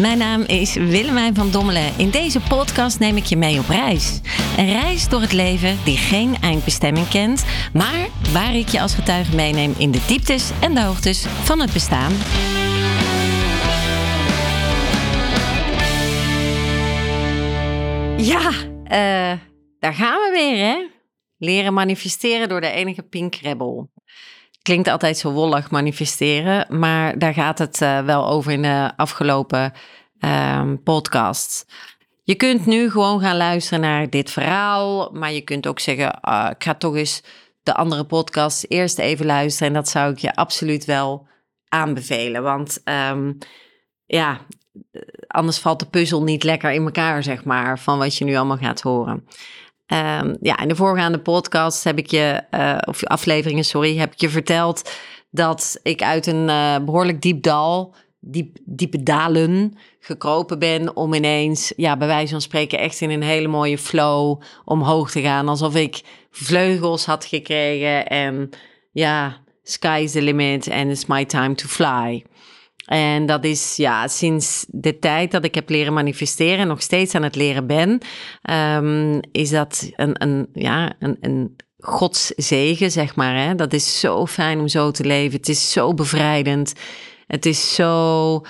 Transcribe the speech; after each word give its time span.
Mijn 0.00 0.18
naam 0.18 0.42
is 0.42 0.74
Willemijn 0.74 1.34
van 1.34 1.50
Dommelen. 1.50 1.92
In 1.96 2.10
deze 2.10 2.40
podcast 2.40 2.98
neem 2.98 3.16
ik 3.16 3.24
je 3.24 3.36
mee 3.36 3.58
op 3.58 3.68
reis. 3.68 4.20
Een 4.56 4.72
reis 4.72 5.08
door 5.08 5.20
het 5.20 5.32
leven 5.32 5.78
die 5.84 5.96
geen 5.96 6.36
eindbestemming 6.40 7.08
kent, 7.08 7.44
maar 7.72 8.08
waar 8.32 8.54
ik 8.54 8.68
je 8.68 8.80
als 8.80 8.94
getuige 8.94 9.34
meeneem 9.34 9.74
in 9.78 9.90
de 9.90 10.04
dieptes 10.06 10.50
en 10.60 10.74
de 10.74 10.82
hoogtes 10.82 11.26
van 11.26 11.60
het 11.60 11.72
bestaan. 11.72 12.12
Ja, 18.16 18.50
uh, 18.84 19.38
daar 19.78 19.94
gaan 19.94 20.18
we 20.18 20.30
weer, 20.32 20.66
hè? 20.66 20.86
Leren 21.38 21.74
manifesteren 21.74 22.48
door 22.48 22.60
de 22.60 22.70
enige 22.70 23.02
Pink 23.02 23.34
Rebel. 23.34 23.90
Klinkt 24.62 24.88
altijd 24.88 25.18
zo 25.18 25.32
wollig 25.32 25.70
manifesteren, 25.70 26.78
maar 26.78 27.18
daar 27.18 27.34
gaat 27.34 27.58
het 27.58 27.80
uh, 27.80 28.04
wel 28.04 28.28
over 28.28 28.52
in 28.52 28.62
de 28.62 28.92
afgelopen 28.96 29.72
um, 30.20 30.82
podcasts. 30.82 31.64
Je 32.22 32.34
kunt 32.34 32.66
nu 32.66 32.90
gewoon 32.90 33.20
gaan 33.20 33.36
luisteren 33.36 33.80
naar 33.80 34.10
dit 34.10 34.30
verhaal, 34.30 35.10
maar 35.12 35.32
je 35.32 35.40
kunt 35.40 35.66
ook 35.66 35.80
zeggen: 35.80 36.18
uh, 36.28 36.50
ik 36.50 36.64
ga 36.64 36.74
toch 36.74 36.96
eens 36.96 37.22
de 37.62 37.74
andere 37.74 38.04
podcast 38.04 38.64
eerst 38.68 38.98
even 38.98 39.26
luisteren. 39.26 39.68
En 39.68 39.74
dat 39.74 39.88
zou 39.88 40.12
ik 40.12 40.18
je 40.18 40.34
absoluut 40.34 40.84
wel 40.84 41.26
aanbevelen, 41.68 42.42
want 42.42 42.80
um, 42.84 43.38
ja, 44.06 44.40
anders 45.26 45.58
valt 45.58 45.80
de 45.80 45.86
puzzel 45.86 46.22
niet 46.22 46.42
lekker 46.42 46.70
in 46.70 46.84
elkaar, 46.84 47.22
zeg 47.22 47.44
maar, 47.44 47.78
van 47.78 47.98
wat 47.98 48.16
je 48.16 48.24
nu 48.24 48.36
allemaal 48.36 48.56
gaat 48.56 48.80
horen. 48.80 49.26
Um, 49.92 50.36
ja, 50.40 50.58
in 50.58 50.68
de 50.68 50.76
voorgaande 50.76 51.20
podcast 51.20 51.84
heb 51.84 51.98
ik 51.98 52.10
je, 52.10 52.42
uh, 52.50 52.78
of 52.84 53.04
afleveringen, 53.04 53.64
sorry, 53.64 53.96
heb 53.96 54.12
ik 54.12 54.20
je 54.20 54.28
verteld 54.28 54.90
dat 55.30 55.80
ik 55.82 56.02
uit 56.02 56.26
een 56.26 56.48
uh, 56.48 56.76
behoorlijk 56.84 57.22
diep 57.22 57.42
dal, 57.42 57.94
diep, 58.20 58.56
diepe 58.64 59.02
dalen 59.02 59.76
gekropen 60.00 60.58
ben 60.58 60.96
om 60.96 61.14
ineens, 61.14 61.72
ja, 61.76 61.96
bij 61.96 62.06
wijze 62.06 62.32
van 62.32 62.40
spreken, 62.40 62.78
echt 62.78 63.00
in 63.00 63.10
een 63.10 63.22
hele 63.22 63.48
mooie 63.48 63.78
flow 63.78 64.42
omhoog 64.64 65.10
te 65.10 65.20
gaan. 65.20 65.48
Alsof 65.48 65.74
ik 65.74 66.00
vleugels 66.30 67.06
had 67.06 67.24
gekregen 67.24 68.06
en 68.06 68.50
ja, 68.92 69.36
sky's 69.62 70.12
the 70.12 70.22
limit 70.22 70.70
and 70.70 70.90
it's 70.90 71.06
my 71.06 71.24
time 71.24 71.54
to 71.54 71.68
fly. 71.68 72.24
En 72.90 73.26
dat 73.26 73.44
is 73.44 73.76
ja, 73.76 74.08
sinds 74.08 74.66
de 74.68 74.98
tijd 74.98 75.30
dat 75.30 75.44
ik 75.44 75.54
heb 75.54 75.68
leren 75.68 75.92
manifesteren 75.92 76.58
en 76.58 76.66
nog 76.66 76.82
steeds 76.82 77.14
aan 77.14 77.22
het 77.22 77.36
leren 77.36 77.66
ben, 77.66 78.00
um, 78.82 79.20
is 79.32 79.50
dat 79.50 79.90
een, 79.96 80.22
een, 80.22 80.48
ja, 80.52 80.92
een, 80.98 81.16
een 81.20 81.56
godszegen, 81.78 82.90
zeg 82.90 83.16
maar. 83.16 83.36
Hè? 83.36 83.54
Dat 83.54 83.72
is 83.72 84.00
zo 84.00 84.26
fijn 84.26 84.60
om 84.60 84.68
zo 84.68 84.90
te 84.90 85.04
leven. 85.04 85.38
Het 85.38 85.48
is 85.48 85.72
zo 85.72 85.94
bevrijdend. 85.94 86.72
Het 87.26 87.46
is 87.46 87.74
zo. 87.74 88.40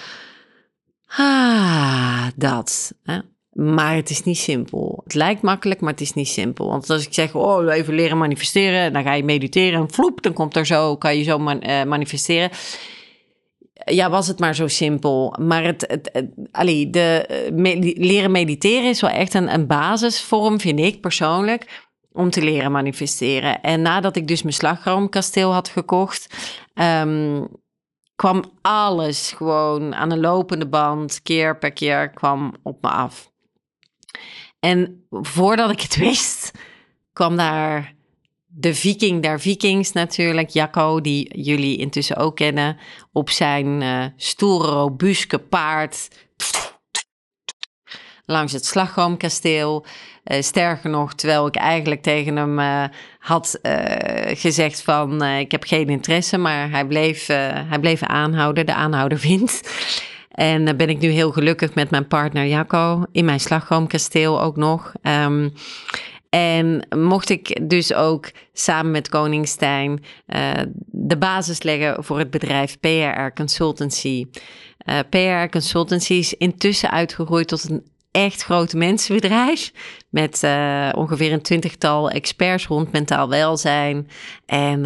Ah, 1.07 2.27
dat. 2.37 2.93
Hè? 3.03 3.19
Maar 3.51 3.95
het 3.95 4.11
is 4.11 4.23
niet 4.23 4.39
simpel. 4.39 5.01
Het 5.05 5.15
lijkt 5.15 5.43
makkelijk, 5.43 5.81
maar 5.81 5.93
het 5.93 6.01
is 6.01 6.15
niet 6.15 6.29
simpel. 6.29 6.69
Want 6.69 6.91
als 6.91 7.07
ik 7.07 7.15
zeg, 7.15 7.35
oh, 7.35 7.75
even 7.75 7.95
leren 7.95 8.19
manifesteren, 8.19 8.93
dan 8.93 9.03
ga 9.03 9.15
je 9.15 9.25
mediteren 9.25 9.81
en 9.81 9.91
vloep, 9.91 10.23
dan 10.23 10.33
komt 10.33 10.57
er 10.57 10.67
zo, 10.67 10.97
kan 10.97 11.17
je 11.17 11.23
zo 11.23 11.39
man, 11.39 11.63
uh, 11.67 11.85
manifesteren 11.85 12.51
ja, 13.85 14.11
was 14.11 14.27
het 14.27 14.39
maar 14.39 14.55
zo 14.55 14.69
simpel. 14.69 15.35
Maar 15.41 15.65
het, 15.65 15.85
het, 15.89 16.11
het 16.13 16.93
de, 16.93 17.27
eh, 17.27 17.95
leren 17.95 18.31
mediteren 18.31 18.89
is 18.89 19.01
wel 19.01 19.11
echt 19.11 19.35
een, 19.35 19.55
een 19.55 19.67
basisvorm, 19.67 20.61
vind 20.61 20.79
ik 20.79 21.01
persoonlijk, 21.01 21.87
om 22.13 22.31
te 22.31 22.43
leren 22.43 22.73
manifesteren. 22.73 23.61
En 23.61 23.83
nadat 23.83 24.17
ik 24.17 24.29
dus 24.29 24.43
mijn 24.43 24.55
slagroomkasteel 24.55 25.53
had 25.53 25.69
gekocht, 25.69 26.35
um, 26.75 27.49
kwam 28.17 28.45
alles 28.61 29.33
gewoon 29.33 29.95
aan 29.95 30.11
een 30.11 30.21
lopende 30.21 30.69
band, 30.69 31.23
keer 31.23 31.59
per 31.59 31.73
keer, 31.73 32.11
kwam 32.11 32.55
op 32.63 32.83
me 32.83 32.89
af. 32.89 33.31
En 34.59 35.07
voordat 35.11 35.71
ik 35.71 35.81
het 35.81 35.97
wist, 36.07 36.51
kwam 37.13 37.37
daar 37.37 37.95
de 38.53 38.75
viking 38.75 39.23
der 39.23 39.41
vikings 39.41 39.93
natuurlijk, 39.93 40.49
Jacco, 40.49 41.01
die 41.01 41.43
jullie 41.43 41.79
intussen 41.79 42.17
ook 42.17 42.37
kennen, 42.37 42.77
op 43.13 43.31
zijn 43.31 43.81
uh, 43.81 44.05
stoere, 44.17 44.71
robuuske 44.71 45.39
paard 45.39 46.09
langs 48.25 48.53
het 48.53 48.67
slagroomkasteel. 48.67 49.85
Uh, 50.25 50.41
sterker 50.41 50.91
nog, 50.91 51.15
terwijl 51.15 51.47
ik 51.47 51.57
eigenlijk 51.57 52.03
tegen 52.03 52.37
hem 52.37 52.59
uh, 52.59 52.85
had 53.19 53.59
gezegd 54.35 54.83
van 54.83 55.23
ik 55.23 55.51
heb 55.51 55.65
geen 55.65 55.89
interesse, 55.89 56.39
maar 56.39 56.71
hij 56.71 56.87
bleef, 56.87 57.27
hij 57.27 57.79
bleef 57.81 58.03
aanhouden, 58.03 58.67
de 58.67 58.75
aanhouder 58.75 59.19
vindt. 59.19 59.61
En 60.31 60.65
dan 60.65 60.77
ben 60.77 60.89
ik 60.89 60.99
nu 60.99 61.09
heel 61.09 61.33
gelukkig 61.33 61.75
met 61.75 61.91
mijn 61.91 62.07
partner 62.07 62.47
Jacco 62.47 63.05
in 63.13 63.25
mijn 63.25 63.41
slagroomkasteel 63.41 64.43
ook 64.43 64.57
nog. 64.57 64.93
Um, 65.03 65.53
en 66.31 66.87
mocht 66.97 67.29
ik 67.29 67.69
dus 67.71 67.95
ook 67.95 68.31
samen 68.53 68.91
met 68.91 69.09
Koningstijn 69.09 70.05
uh, 70.27 70.51
de 70.87 71.17
basis 71.17 71.63
leggen 71.63 72.05
voor 72.05 72.19
het 72.19 72.31
bedrijf 72.31 72.81
PRR 72.81 73.33
Consultancy. 73.35 74.27
Eh, 74.79 74.99
PRR 75.11 75.49
Consultancy 75.51 76.13
is 76.13 76.35
intussen 76.35 76.91
uitgegroeid 76.91 77.49
tot 77.49 77.71
een 77.71 77.87
echt 78.11 78.43
groot 78.43 78.73
mensenbedrijf. 78.73 79.73
Met 80.11 80.43
uh, 80.43 80.89
ongeveer 80.95 81.33
een 81.33 81.43
twintigtal 81.43 82.11
experts 82.11 82.67
rond 82.67 82.93
mentaal 82.93 83.29
welzijn. 83.29 84.09
En 84.47 84.85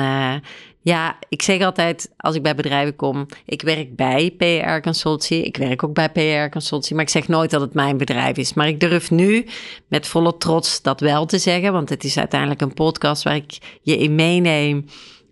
ja, 0.85 1.19
ik 1.29 1.43
zeg 1.43 1.63
altijd 1.63 2.13
als 2.17 2.35
ik 2.35 2.43
bij 2.43 2.55
bedrijven 2.55 2.97
kom, 2.97 3.27
ik 3.47 3.63
werk 3.63 3.97
bij 3.97 4.31
PR 4.31 4.81
Consultancy. 4.81 5.35
Ik 5.35 5.57
werk 5.57 5.83
ook 5.83 5.95
bij 5.95 6.11
PR 6.11 6.51
Consultancy, 6.51 6.95
maar 6.95 7.03
ik 7.03 7.09
zeg 7.09 7.29
nooit 7.29 7.51
dat 7.51 7.61
het 7.61 7.75
mijn 7.75 7.97
bedrijf 7.97 8.37
is. 8.37 8.55
Maar 8.55 8.69
ik 8.69 8.81
durf 8.81 9.11
nu 9.11 9.47
met 9.89 10.07
volle 10.07 10.37
trots 10.37 10.83
dat 10.83 11.01
wel 11.01 11.27
te 11.27 11.39
zeggen, 11.39 11.73
want 11.73 11.89
het 11.89 12.05
is 12.05 12.19
uiteindelijk 12.19 12.61
een 12.61 12.75
podcast 12.75 13.23
waar 13.23 13.35
ik 13.35 13.59
je 13.83 13.99
in 13.99 14.15
meeneem 14.15 14.85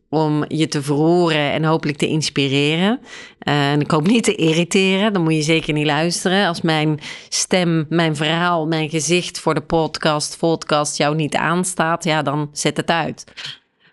om 0.09 0.45
je 0.49 0.69
te 0.69 0.83
verroeren 0.83 1.53
en 1.53 1.65
hopelijk 1.65 1.99
te 1.99 2.09
inspireren. 2.09 3.01
Uh, 3.49 3.71
en 3.71 3.81
ik 3.81 3.91
hoop 3.91 4.07
niet 4.07 4.25
te 4.25 4.35
irriteren, 4.35 5.13
dan 5.13 5.23
moet 5.23 5.35
je 5.35 5.43
zeker 5.43 5.73
niet 5.73 5.87
luisteren. 5.87 6.47
Als 6.47 6.61
mijn 6.61 7.01
stem, 7.29 7.87
mijn 7.89 8.17
verhaal, 8.17 8.67
mijn 8.67 8.91
gezicht 8.91 9.41
voor 9.41 9.55
de 9.55 9.61
podcast, 9.61 10.39
podcast 10.39 10.97
jou 10.97 11.15
niet 11.15 11.35
aanstaat, 11.35 12.05
ja, 12.05 12.23
dan 12.23 12.49
zet 12.53 12.77
het 12.77 12.91
uit 12.91 13.25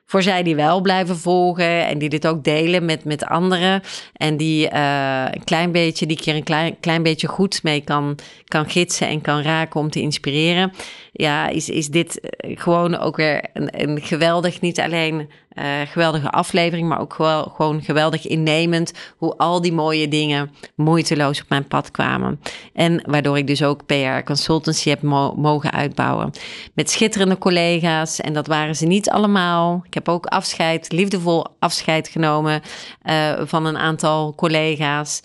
voor 0.10 0.22
zij 0.22 0.44
die 0.44 0.56
wel 0.56 0.82
blijven 0.82 1.18
volgen 1.18 1.88
en 1.88 1.98
die 1.98 2.10
dit 2.10 2.28
ook 2.28 2.44
delen 2.44 2.86
met, 2.86 3.04
met 3.04 3.26
anderen. 3.26 3.82
En 4.14 4.38
die 4.38 4.72
uh, 4.72 5.26
een 5.32 5.44
klein 5.44 5.72
beetje, 5.72 6.06
die 6.06 6.18
keer 6.18 6.36
een 6.36 6.44
klein, 6.44 6.80
klein 6.80 7.04
beetje 7.04 7.28
goed 7.28 7.64
mee 7.64 7.82
kan, 7.82 8.18
kan 8.48 8.70
gidsen 8.70 9.08
en 9.08 9.22
kan 9.22 9.42
raken 9.42 9.80
om 9.80 9.90
te 9.90 10.02
inspireren. 10.02 10.72
Ja, 11.20 11.48
is, 11.48 11.70
is 11.70 11.88
dit 11.88 12.20
eh, 12.20 12.60
gewoon 12.60 12.98
ook 12.98 13.16
weer 13.16 13.44
een, 13.54 13.82
een 13.82 14.02
geweldig, 14.02 14.62
niet 14.62 14.80
alleen 14.80 15.30
uh, 15.60 15.66
geweldige 15.86 16.30
aflevering, 16.30 16.88
maar 16.88 17.00
ook 17.00 17.16
wel, 17.16 17.44
gewoon 17.44 17.82
geweldig 17.82 18.28
innemend 18.28 18.94
hoe 19.18 19.38
al 19.38 19.62
die 19.62 19.74
mooie 19.74 20.08
dingen 20.08 20.52
moeiteloos 20.76 21.42
op 21.42 21.50
mijn 21.50 21.68
pad 21.68 21.92
kwamen. 21.92 22.40
En 22.74 23.02
waardoor 23.06 23.38
ik 23.38 23.48
dus 23.48 23.64
ook 23.64 23.86
PR 23.86 24.24
consultancy 24.26 24.90
heb 24.90 25.02
mogen 25.02 25.72
uitbouwen. 25.72 26.32
Met 26.74 26.90
schitterende 26.90 27.38
collega's 27.38 28.20
en 28.20 28.34
dat 28.34 28.48
waren 28.48 28.76
ze 28.76 28.86
niet 28.86 29.10
allemaal. 29.10 29.82
Ik 29.86 29.94
heb 29.94 30.10
ook 30.10 30.26
afscheid, 30.26 30.92
liefdevol 30.92 31.46
afscheid 31.60 32.08
genomen 32.08 32.62
uh, 33.06 33.34
van 33.44 33.66
een 33.66 33.78
aantal 33.78 34.36
collega's. 34.36 35.22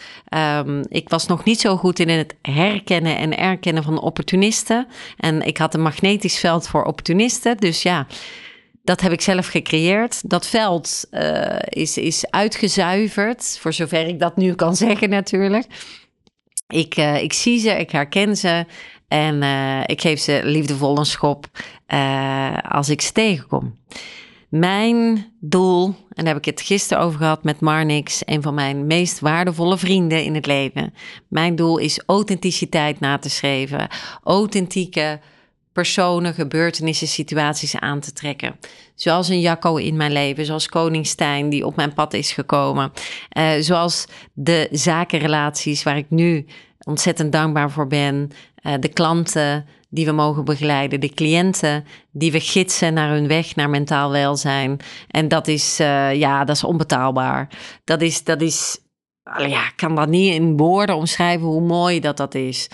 Um, 0.58 0.82
ik 0.88 1.08
was 1.08 1.26
nog 1.26 1.44
niet 1.44 1.60
zo 1.60 1.76
goed 1.76 1.98
in 1.98 2.08
het 2.08 2.34
herkennen 2.42 3.16
en 3.16 3.38
erkennen 3.38 3.82
van 3.82 4.00
opportunisten. 4.00 4.86
En 5.16 5.42
ik 5.42 5.58
had 5.58 5.74
een 5.74 5.82
magnetisch 5.84 6.38
veld 6.38 6.68
voor 6.68 6.84
opportunisten. 6.84 7.56
Dus 7.56 7.82
ja, 7.82 8.06
dat 8.82 9.00
heb 9.00 9.12
ik 9.12 9.20
zelf 9.20 9.46
gecreëerd. 9.46 10.30
Dat 10.30 10.46
veld 10.46 11.04
uh, 11.10 11.56
is, 11.64 11.98
is 11.98 12.30
uitgezuiverd, 12.30 13.58
voor 13.60 13.72
zover 13.72 14.06
ik 14.06 14.20
dat 14.20 14.36
nu 14.36 14.54
kan 14.54 14.76
zeggen 14.86 15.10
natuurlijk. 15.10 15.66
Ik, 16.66 16.96
uh, 16.96 17.22
ik 17.22 17.32
zie 17.32 17.58
ze, 17.58 17.70
ik 17.70 17.90
herken 17.90 18.36
ze 18.36 18.64
en 19.08 19.42
uh, 19.42 19.80
ik 19.86 20.00
geef 20.00 20.20
ze 20.20 20.40
liefdevol 20.44 20.98
een 20.98 21.06
schop 21.06 21.46
als 22.68 22.88
ik 22.88 23.00
ze 23.00 23.12
tegenkom. 23.12 23.74
Mijn 24.54 25.32
doel, 25.40 25.86
en 25.86 26.24
daar 26.24 26.34
heb 26.34 26.36
ik 26.36 26.44
het 26.44 26.60
gisteren 26.60 27.02
over 27.02 27.18
gehad 27.18 27.44
met 27.44 27.60
Marnix, 27.60 28.22
een 28.24 28.42
van 28.42 28.54
mijn 28.54 28.86
meest 28.86 29.20
waardevolle 29.20 29.78
vrienden 29.78 30.24
in 30.24 30.34
het 30.34 30.46
leven. 30.46 30.94
Mijn 31.28 31.56
doel 31.56 31.78
is 31.78 32.02
authenticiteit 32.06 33.00
na 33.00 33.18
te 33.18 33.30
schrijven, 33.30 33.88
authentieke 34.22 35.20
personen, 35.74 36.34
gebeurtenissen, 36.34 37.06
situaties 37.06 37.76
aan 37.76 38.00
te 38.00 38.12
trekken. 38.12 38.56
Zoals 38.94 39.28
een 39.28 39.40
Jacco 39.40 39.76
in 39.76 39.96
mijn 39.96 40.12
leven, 40.12 40.44
zoals 40.44 40.68
Koningstijn 40.68 41.48
die 41.48 41.66
op 41.66 41.76
mijn 41.76 41.94
pad 41.94 42.12
is 42.12 42.32
gekomen. 42.32 42.92
Uh, 43.38 43.50
zoals 43.58 44.06
de 44.32 44.68
zakenrelaties 44.70 45.82
waar 45.82 45.96
ik 45.96 46.06
nu 46.08 46.46
ontzettend 46.84 47.32
dankbaar 47.32 47.70
voor 47.70 47.86
ben. 47.86 48.30
Uh, 48.62 48.74
de 48.80 48.88
klanten 48.88 49.66
die 49.90 50.06
we 50.06 50.12
mogen 50.12 50.44
begeleiden, 50.44 51.00
de 51.00 51.14
cliënten 51.14 51.84
die 52.12 52.32
we 52.32 52.40
gidsen 52.40 52.94
naar 52.94 53.10
hun 53.10 53.28
weg 53.28 53.54
naar 53.54 53.70
mentaal 53.70 54.10
welzijn. 54.10 54.80
En 55.08 55.28
dat 55.28 55.48
is, 55.48 55.80
uh, 55.80 56.14
ja, 56.14 56.44
dat 56.44 56.56
is 56.56 56.64
onbetaalbaar. 56.64 57.48
Dat 57.84 58.00
is, 58.00 58.24
dat 58.24 58.40
is 58.40 58.78
ja, 59.24 59.66
ik 59.66 59.72
kan 59.76 59.94
dat 59.94 60.08
niet 60.08 60.34
in 60.34 60.56
woorden 60.56 60.96
omschrijven 60.96 61.46
hoe 61.46 61.60
mooi 61.60 62.00
dat 62.00 62.16
dat 62.16 62.34
is. 62.34 62.68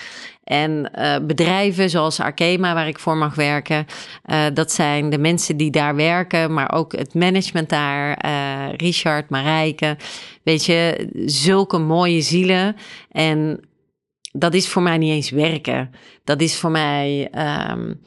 En 0.50 0.90
uh, 0.98 1.16
bedrijven 1.22 1.90
zoals 1.90 2.20
Arkema, 2.20 2.74
waar 2.74 2.88
ik 2.88 2.98
voor 2.98 3.16
mag 3.16 3.34
werken, 3.34 3.86
uh, 4.26 4.44
dat 4.54 4.72
zijn 4.72 5.10
de 5.10 5.18
mensen 5.18 5.56
die 5.56 5.70
daar 5.70 5.94
werken, 5.94 6.52
maar 6.52 6.72
ook 6.72 6.92
het 6.92 7.14
management 7.14 7.68
daar, 7.68 8.24
uh, 8.24 8.74
Richard, 8.76 9.30
Marijke. 9.30 9.96
Weet 10.42 10.64
je, 10.64 11.08
zulke 11.26 11.78
mooie 11.78 12.20
zielen. 12.20 12.76
En 13.10 13.60
dat 14.32 14.54
is 14.54 14.68
voor 14.68 14.82
mij 14.82 14.98
niet 14.98 15.12
eens 15.12 15.30
werken. 15.30 15.90
Dat 16.24 16.40
is 16.40 16.56
voor 16.56 16.70
mij 16.70 17.30
um, 17.70 18.00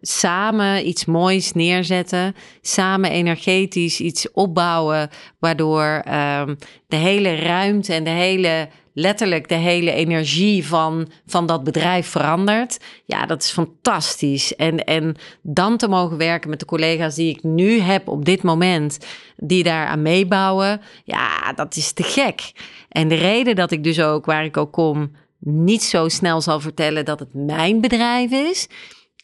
samen 0.00 0.88
iets 0.88 1.04
moois 1.04 1.52
neerzetten, 1.52 2.34
samen 2.60 3.10
energetisch 3.10 4.00
iets 4.00 4.32
opbouwen, 4.32 5.08
waardoor 5.38 6.04
um, 6.06 6.56
de 6.86 6.96
hele 6.96 7.34
ruimte 7.34 7.94
en 7.94 8.04
de 8.04 8.10
hele 8.10 8.68
letterlijk 8.98 9.48
de 9.48 9.54
hele 9.54 9.92
energie 9.92 10.66
van, 10.66 11.08
van 11.26 11.46
dat 11.46 11.64
bedrijf 11.64 12.06
verandert. 12.06 12.78
Ja, 13.04 13.26
dat 13.26 13.42
is 13.42 13.50
fantastisch. 13.50 14.56
En, 14.56 14.84
en 14.84 15.16
dan 15.42 15.76
te 15.76 15.88
mogen 15.88 16.16
werken 16.16 16.50
met 16.50 16.60
de 16.60 16.66
collega's 16.66 17.14
die 17.14 17.34
ik 17.34 17.42
nu 17.42 17.80
heb 17.80 18.08
op 18.08 18.24
dit 18.24 18.42
moment, 18.42 18.98
die 19.36 19.62
daar 19.62 19.86
aan 19.86 20.02
meebouwen. 20.02 20.80
Ja, 21.04 21.52
dat 21.52 21.76
is 21.76 21.92
te 21.92 22.02
gek. 22.02 22.52
En 22.88 23.08
de 23.08 23.14
reden 23.14 23.56
dat 23.56 23.70
ik 23.70 23.84
dus 23.84 24.00
ook, 24.00 24.26
waar 24.26 24.44
ik 24.44 24.56
ook 24.56 24.72
kom, 24.72 25.10
niet 25.40 25.82
zo 25.82 26.08
snel 26.08 26.40
zal 26.40 26.60
vertellen 26.60 27.04
dat 27.04 27.18
het 27.18 27.34
mijn 27.34 27.80
bedrijf 27.80 28.30
is, 28.30 28.68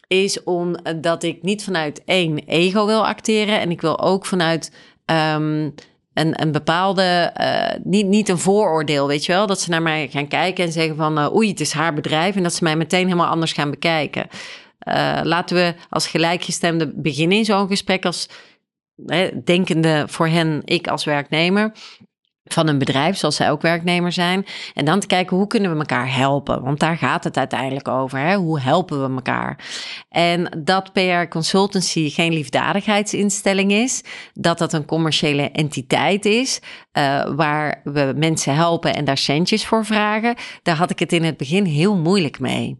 is 0.07 0.43
omdat 0.43 1.23
ik 1.23 1.43
niet 1.43 1.65
vanuit 1.65 2.05
één 2.05 2.39
ego 2.39 2.87
wil 2.87 3.07
acteren 3.07 3.61
en 3.61 3.71
ik 3.71 3.81
wil 3.81 4.01
ook 4.01 4.27
vanuit 4.27 4.73
um, 5.07 5.75
een, 6.15 6.43
een 6.43 6.53
bepaalde, 6.53 7.33
uh, 7.41 7.85
niet, 7.85 8.07
niet 8.07 8.29
een 8.29 8.39
vooroordeel, 8.39 9.07
weet 9.07 9.25
je 9.25 9.33
wel, 9.33 9.47
dat 9.47 9.61
ze 9.61 9.71
naar 9.71 9.83
mij 9.83 10.09
gaan 10.09 10.29
kijken 10.29 10.65
en 10.65 10.73
zeggen 10.73 10.97
van 10.97 11.19
uh, 11.19 11.35
oei, 11.35 11.49
het 11.49 11.61
is 11.61 11.73
haar 11.73 11.95
bedrijf 11.95 12.37
en 12.37 12.43
dat 12.43 12.55
ze 12.55 12.65
mij 12.65 12.77
meteen 12.77 13.05
helemaal 13.05 13.31
anders 13.31 13.53
gaan 13.53 13.71
bekijken. 13.71 14.27
Uh, 14.89 15.21
laten 15.23 15.57
we 15.57 15.75
als 15.89 16.07
gelijkgestemde 16.07 16.93
beginnen 16.95 17.39
in 17.39 17.45
zo'n 17.45 17.69
gesprek 17.69 18.05
als 18.05 18.29
denkende 19.45 20.05
voor 20.09 20.29
hen, 20.29 20.63
ik 20.65 20.89
als 20.89 21.05
werknemer 21.05 21.73
van 22.45 22.69
een 22.69 22.79
bedrijf, 22.79 23.17
zoals 23.17 23.37
zij 23.37 23.51
ook 23.51 23.63
werknemer 23.63 24.13
zijn. 24.13 24.47
En 24.75 24.85
dan 24.85 25.01
te 25.01 25.07
kijken 25.07 25.37
hoe 25.37 25.47
kunnen 25.47 25.73
we 25.73 25.79
elkaar 25.79 26.15
helpen. 26.15 26.63
Want 26.63 26.81
daar 26.81 26.97
gaat 26.97 27.25
het 27.25 27.37
uiteindelijk 27.37 27.89
over. 27.89 28.19
Hè? 28.19 28.37
Hoe 28.37 28.61
helpen 28.61 29.03
we 29.03 29.15
elkaar? 29.15 29.59
En 30.09 30.63
dat 30.65 30.93
PR 30.93 31.29
Consultancy 31.29 32.11
geen 32.11 32.33
liefdadigheidsinstelling 32.33 33.73
is. 33.73 34.03
Dat 34.33 34.59
dat 34.59 34.73
een 34.73 34.85
commerciële 34.85 35.51
entiteit 35.51 36.25
is. 36.25 36.61
Uh, 36.93 37.35
waar 37.37 37.81
we 37.85 38.13
mensen 38.17 38.55
helpen 38.55 38.95
en 38.95 39.05
daar 39.05 39.19
centjes 39.19 39.67
voor 39.67 39.85
vragen. 39.85 40.35
Daar 40.63 40.77
had 40.77 40.91
ik 40.91 40.99
het 40.99 41.13
in 41.13 41.25
het 41.25 41.37
begin 41.37 41.65
heel 41.65 41.97
moeilijk 41.97 42.41
mee. 42.41 42.79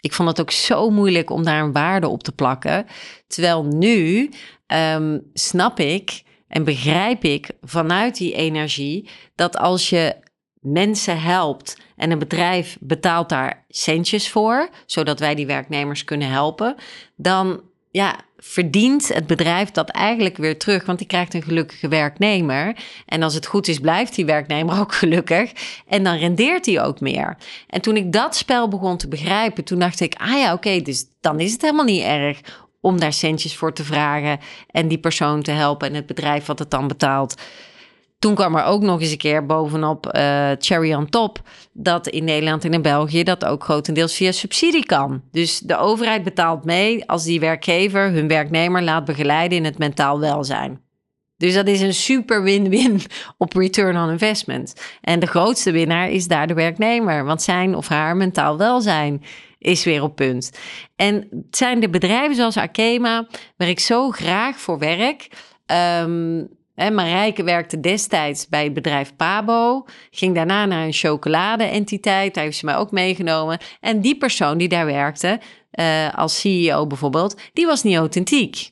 Ik 0.00 0.12
vond 0.12 0.28
het 0.28 0.40
ook 0.40 0.50
zo 0.50 0.90
moeilijk 0.90 1.30
om 1.30 1.44
daar 1.44 1.62
een 1.62 1.72
waarde 1.72 2.08
op 2.08 2.22
te 2.22 2.32
plakken. 2.32 2.86
Terwijl 3.26 3.64
nu 3.64 4.30
um, 4.66 5.22
snap 5.32 5.78
ik 5.78 6.22
en 6.50 6.64
begrijp 6.64 7.24
ik 7.24 7.50
vanuit 7.62 8.16
die 8.16 8.34
energie 8.34 9.08
dat 9.34 9.56
als 9.56 9.90
je 9.90 10.16
mensen 10.60 11.20
helpt 11.20 11.76
en 11.96 12.10
een 12.10 12.18
bedrijf 12.18 12.76
betaalt 12.80 13.28
daar 13.28 13.64
centjes 13.68 14.30
voor, 14.30 14.68
zodat 14.86 15.20
wij 15.20 15.34
die 15.34 15.46
werknemers 15.46 16.04
kunnen 16.04 16.28
helpen, 16.28 16.74
dan 17.16 17.60
ja, 17.90 18.18
verdient 18.36 19.08
het 19.08 19.26
bedrijf 19.26 19.70
dat 19.70 19.88
eigenlijk 19.88 20.36
weer 20.36 20.58
terug, 20.58 20.86
want 20.86 20.98
die 20.98 21.06
krijgt 21.06 21.34
een 21.34 21.42
gelukkige 21.42 21.88
werknemer. 21.88 22.76
En 23.06 23.22
als 23.22 23.34
het 23.34 23.46
goed 23.46 23.68
is, 23.68 23.78
blijft 23.78 24.14
die 24.14 24.24
werknemer 24.24 24.78
ook 24.80 24.94
gelukkig. 24.94 25.52
En 25.86 26.04
dan 26.04 26.16
rendeert 26.16 26.66
hij 26.66 26.82
ook 26.82 27.00
meer. 27.00 27.36
En 27.66 27.80
toen 27.80 27.96
ik 27.96 28.12
dat 28.12 28.36
spel 28.36 28.68
begon 28.68 28.96
te 28.96 29.08
begrijpen, 29.08 29.64
toen 29.64 29.78
dacht 29.78 30.00
ik, 30.00 30.14
ah 30.14 30.38
ja, 30.38 30.52
oké, 30.52 30.80
dus 30.80 31.04
dan 31.20 31.40
is 31.40 31.52
het 31.52 31.62
helemaal 31.62 31.84
niet 31.84 32.02
erg 32.02 32.40
om 32.80 33.00
daar 33.00 33.12
centjes 33.12 33.56
voor 33.56 33.72
te 33.72 33.84
vragen 33.84 34.38
en 34.70 34.88
die 34.88 34.98
persoon 34.98 35.42
te 35.42 35.50
helpen 35.50 35.88
en 35.88 35.94
het 35.94 36.06
bedrijf 36.06 36.46
wat 36.46 36.58
het 36.58 36.70
dan 36.70 36.88
betaalt. 36.88 37.34
Toen 38.18 38.34
kwam 38.34 38.56
er 38.56 38.64
ook 38.64 38.82
nog 38.82 39.00
eens 39.00 39.10
een 39.10 39.16
keer 39.16 39.46
bovenop 39.46 40.06
uh, 40.06 40.50
cherry 40.58 40.94
on 40.94 41.08
top 41.08 41.40
dat 41.72 42.08
in 42.08 42.24
Nederland 42.24 42.64
en 42.64 42.72
in 42.72 42.82
België 42.82 43.22
dat 43.22 43.44
ook 43.44 43.64
grotendeels 43.64 44.14
via 44.14 44.32
subsidie 44.32 44.86
kan. 44.86 45.22
Dus 45.30 45.58
de 45.58 45.76
overheid 45.76 46.22
betaalt 46.22 46.64
mee 46.64 47.08
als 47.08 47.24
die 47.24 47.40
werkgever 47.40 48.10
hun 48.10 48.28
werknemer 48.28 48.82
laat 48.82 49.04
begeleiden 49.04 49.58
in 49.58 49.64
het 49.64 49.78
mentaal 49.78 50.20
welzijn. 50.20 50.89
Dus 51.40 51.54
dat 51.54 51.66
is 51.66 51.80
een 51.80 51.94
super 51.94 52.42
win-win 52.42 53.00
op 53.38 53.52
return 53.52 53.96
on 53.96 54.10
investment. 54.10 54.74
En 55.00 55.20
de 55.20 55.26
grootste 55.26 55.70
winnaar 55.70 56.10
is 56.10 56.26
daar 56.26 56.46
de 56.46 56.54
werknemer, 56.54 57.24
want 57.24 57.42
zijn 57.42 57.74
of 57.74 57.88
haar 57.88 58.16
mentaal 58.16 58.58
welzijn 58.58 59.22
is 59.58 59.84
weer 59.84 60.02
op 60.02 60.16
punt. 60.16 60.50
En 60.96 61.14
het 61.14 61.56
zijn 61.56 61.80
de 61.80 61.90
bedrijven 61.90 62.36
zoals 62.36 62.56
Arkema, 62.56 63.26
waar 63.56 63.68
ik 63.68 63.80
zo 63.80 64.10
graag 64.10 64.60
voor 64.60 64.78
werk. 64.78 65.28
Um, 66.02 66.48
Marijke 66.74 67.42
werkte 67.42 67.80
destijds 67.80 68.48
bij 68.48 68.64
het 68.64 68.74
bedrijf 68.74 69.16
Pabo. 69.16 69.86
Ging 70.10 70.34
daarna 70.34 70.66
naar 70.66 70.84
een 70.84 70.92
chocolade-entiteit. 70.92 72.34
Daar 72.34 72.44
heeft 72.44 72.56
ze 72.56 72.64
mij 72.64 72.76
ook 72.76 72.90
meegenomen. 72.90 73.58
En 73.80 74.00
die 74.00 74.16
persoon 74.16 74.58
die 74.58 74.68
daar 74.68 74.86
werkte, 74.86 75.40
uh, 75.74 76.14
als 76.14 76.40
CEO 76.40 76.86
bijvoorbeeld, 76.86 77.40
die 77.52 77.66
was 77.66 77.82
niet 77.82 77.96
authentiek. 77.96 78.70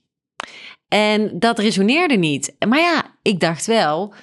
En 0.88 1.38
dat 1.38 1.58
resoneerde 1.58 2.16
niet. 2.16 2.56
Maar 2.68 2.78
ja, 2.78 3.04
ik 3.22 3.40
dacht 3.40 3.66
wel, 3.66 4.14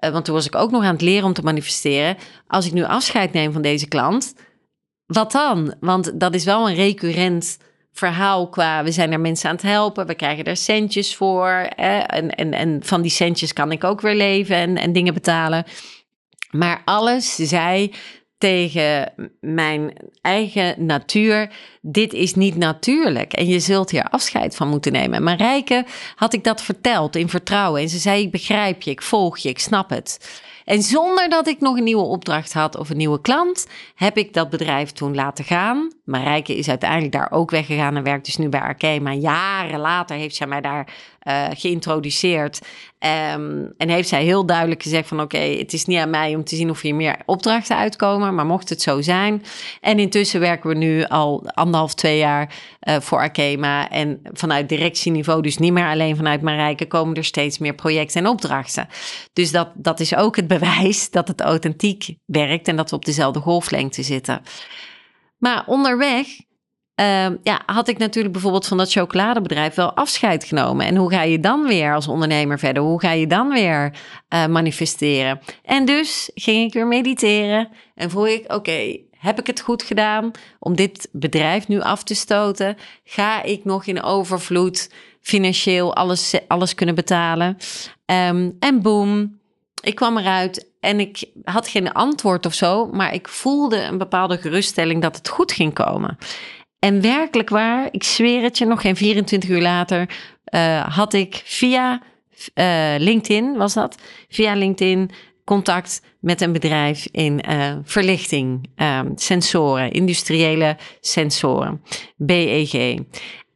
uh, 0.00 0.10
want 0.10 0.24
toen 0.24 0.34
was 0.34 0.46
ik 0.46 0.54
ook 0.54 0.70
nog 0.70 0.82
aan 0.82 0.92
het 0.92 1.02
leren 1.02 1.24
om 1.24 1.32
te 1.32 1.42
manifesteren. 1.42 2.16
Als 2.46 2.66
ik 2.66 2.72
nu 2.72 2.84
afscheid 2.84 3.32
neem 3.32 3.52
van 3.52 3.62
deze 3.62 3.88
klant, 3.88 4.34
wat 5.06 5.32
dan? 5.32 5.74
Want 5.80 6.20
dat 6.20 6.34
is 6.34 6.44
wel 6.44 6.68
een 6.68 6.74
recurrent 6.74 7.58
verhaal 7.92 8.48
qua 8.48 8.84
we 8.84 8.92
zijn 8.92 9.12
er 9.12 9.20
mensen 9.20 9.48
aan 9.48 9.54
het 9.54 9.64
helpen, 9.64 10.06
we 10.06 10.14
krijgen 10.14 10.44
er 10.44 10.56
centjes 10.56 11.16
voor. 11.16 11.66
Hè? 11.68 11.98
En, 11.98 12.30
en, 12.30 12.52
en 12.52 12.78
van 12.84 13.02
die 13.02 13.10
centjes 13.10 13.52
kan 13.52 13.72
ik 13.72 13.84
ook 13.84 14.00
weer 14.00 14.14
leven 14.14 14.56
en, 14.56 14.76
en 14.76 14.92
dingen 14.92 15.14
betalen. 15.14 15.64
Maar 16.50 16.82
alles 16.84 17.34
zei 17.34 17.92
tegen 18.44 19.12
mijn 19.40 19.92
eigen 20.20 20.86
natuur: 20.86 21.50
dit 21.80 22.12
is 22.12 22.34
niet 22.34 22.56
natuurlijk 22.56 23.32
en 23.32 23.46
je 23.46 23.60
zult 23.60 23.90
hier 23.90 24.08
afscheid 24.08 24.56
van 24.56 24.68
moeten 24.68 24.92
nemen. 24.92 25.22
Maar 25.22 25.36
Rijke 25.36 25.84
had 26.14 26.32
ik 26.32 26.44
dat 26.44 26.62
verteld 26.62 27.16
in 27.16 27.28
vertrouwen 27.28 27.80
en 27.80 27.88
ze 27.88 27.98
zei: 27.98 28.22
ik 28.22 28.30
begrijp 28.30 28.82
je, 28.82 28.90
ik 28.90 29.02
volg 29.02 29.38
je, 29.38 29.48
ik 29.48 29.58
snap 29.58 29.90
het. 29.90 30.42
En 30.64 30.82
zonder 30.82 31.28
dat 31.28 31.46
ik 31.46 31.60
nog 31.60 31.76
een 31.76 31.84
nieuwe 31.84 32.02
opdracht 32.02 32.52
had 32.52 32.76
of 32.76 32.90
een 32.90 32.96
nieuwe 32.96 33.20
klant, 33.20 33.66
heb 33.94 34.16
ik 34.16 34.32
dat 34.32 34.50
bedrijf 34.50 34.90
toen 34.90 35.14
laten 35.14 35.44
gaan. 35.44 35.92
Marijke 36.04 36.56
is 36.56 36.68
uiteindelijk 36.68 37.12
daar 37.12 37.30
ook 37.30 37.50
weggegaan 37.50 37.96
en 37.96 38.02
werkt 38.02 38.24
dus 38.24 38.36
nu 38.36 38.48
bij 38.48 38.60
Arkema. 38.60 39.12
Jaren 39.12 39.80
later 39.80 40.16
heeft 40.16 40.36
zij 40.36 40.46
mij 40.46 40.60
daar 40.60 40.88
uh, 41.22 41.44
geïntroduceerd. 41.54 42.60
Um, 43.34 43.74
en 43.76 43.88
heeft 43.88 44.08
zij 44.08 44.22
heel 44.24 44.46
duidelijk 44.46 44.82
gezegd 44.82 45.08
van 45.08 45.20
oké, 45.20 45.38
het 45.38 45.72
is 45.72 45.84
niet 45.84 45.98
aan 45.98 46.10
mij 46.10 46.34
om 46.34 46.44
te 46.44 46.56
zien 46.56 46.70
of 46.70 46.80
hier 46.80 46.94
meer 46.94 47.16
opdrachten 47.24 47.76
uitkomen. 47.76 48.34
Maar 48.34 48.46
mocht 48.46 48.68
het 48.68 48.82
zo 48.82 49.00
zijn. 49.00 49.42
En 49.80 49.98
intussen 49.98 50.40
werken 50.40 50.68
we 50.68 50.76
nu 50.76 51.04
al 51.04 51.46
anderhalf, 51.46 51.94
twee 51.94 52.18
jaar 52.18 52.54
uh, 52.82 52.96
voor 53.00 53.18
Arkema. 53.18 53.90
En 53.90 54.20
vanuit 54.32 54.68
directieniveau, 54.68 55.42
dus 55.42 55.58
niet 55.58 55.72
meer 55.72 55.88
alleen 55.88 56.16
vanuit 56.16 56.42
Marijke, 56.42 56.86
komen 56.86 57.16
er 57.16 57.24
steeds 57.24 57.58
meer 57.58 57.74
projecten 57.74 58.20
en 58.20 58.30
opdrachten. 58.30 58.88
Dus 59.32 59.50
dat, 59.50 59.68
dat 59.74 60.00
is 60.00 60.14
ook 60.14 60.36
het 60.36 60.46
bewijs 60.46 61.10
dat 61.10 61.28
het 61.28 61.40
authentiek 61.40 62.14
werkt 62.26 62.68
en 62.68 62.76
dat 62.76 62.90
we 62.90 62.96
op 62.96 63.04
dezelfde 63.04 63.40
golflengte 63.40 64.02
zitten. 64.02 64.42
Maar 65.38 65.64
onderweg 65.66 66.26
uh, 67.00 67.26
ja, 67.42 67.62
had 67.66 67.88
ik 67.88 67.98
natuurlijk 67.98 68.32
bijvoorbeeld 68.32 68.66
van 68.66 68.76
dat 68.76 68.92
chocoladebedrijf 68.92 69.74
wel 69.74 69.92
afscheid 69.92 70.44
genomen. 70.44 70.86
En 70.86 70.96
hoe 70.96 71.10
ga 71.10 71.22
je 71.22 71.40
dan 71.40 71.66
weer 71.66 71.94
als 71.94 72.08
ondernemer 72.08 72.58
verder? 72.58 72.82
Hoe 72.82 73.00
ga 73.00 73.10
je 73.10 73.26
dan 73.26 73.48
weer 73.48 73.92
uh, 74.34 74.46
manifesteren? 74.46 75.40
En 75.64 75.84
dus 75.84 76.30
ging 76.34 76.66
ik 76.66 76.72
weer 76.72 76.86
mediteren 76.86 77.68
en 77.94 78.10
vroeg 78.10 78.26
ik: 78.26 78.52
oké, 78.52 78.96
heb 79.10 79.38
ik 79.38 79.46
het 79.46 79.60
goed 79.60 79.82
gedaan 79.82 80.30
om 80.58 80.76
dit 80.76 81.08
bedrijf 81.12 81.68
nu 81.68 81.80
af 81.80 82.02
te 82.02 82.14
stoten? 82.14 82.76
Ga 83.04 83.42
ik 83.42 83.64
nog 83.64 83.86
in 83.86 84.02
overvloed 84.02 84.90
financieel 85.20 85.94
alles, 85.94 86.34
alles 86.48 86.74
kunnen 86.74 86.94
betalen? 86.94 87.56
Um, 88.06 88.56
en 88.58 88.82
boom, 88.82 89.38
ik 89.82 89.94
kwam 89.94 90.18
eruit 90.18 90.72
en 90.84 91.00
ik 91.00 91.24
had 91.44 91.68
geen 91.68 91.92
antwoord 91.92 92.46
of 92.46 92.54
zo, 92.54 92.86
maar 92.86 93.14
ik 93.14 93.28
voelde 93.28 93.82
een 93.82 93.98
bepaalde 93.98 94.38
geruststelling 94.38 95.02
dat 95.02 95.16
het 95.16 95.28
goed 95.28 95.52
ging 95.52 95.74
komen. 95.74 96.18
En 96.78 97.00
werkelijk 97.00 97.48
waar, 97.48 97.88
ik 97.90 98.04
zweer 98.04 98.42
het 98.42 98.58
je, 98.58 98.64
nog 98.64 98.80
geen 98.80 98.96
24 98.96 99.50
uur 99.50 99.60
later 99.60 100.08
uh, 100.54 100.96
had 100.96 101.12
ik 101.12 101.42
via 101.44 102.02
uh, 102.54 102.94
LinkedIn, 102.98 103.56
was 103.56 103.74
dat? 103.74 103.98
Via 104.28 104.54
LinkedIn 104.54 105.10
contact 105.44 106.02
met 106.20 106.40
een 106.40 106.52
bedrijf 106.52 107.06
in 107.10 107.44
uh, 107.48 107.76
verlichting, 107.82 108.70
sensoren, 109.14 109.90
industriële 109.90 110.76
sensoren, 111.00 111.82
BEG. 112.16 112.98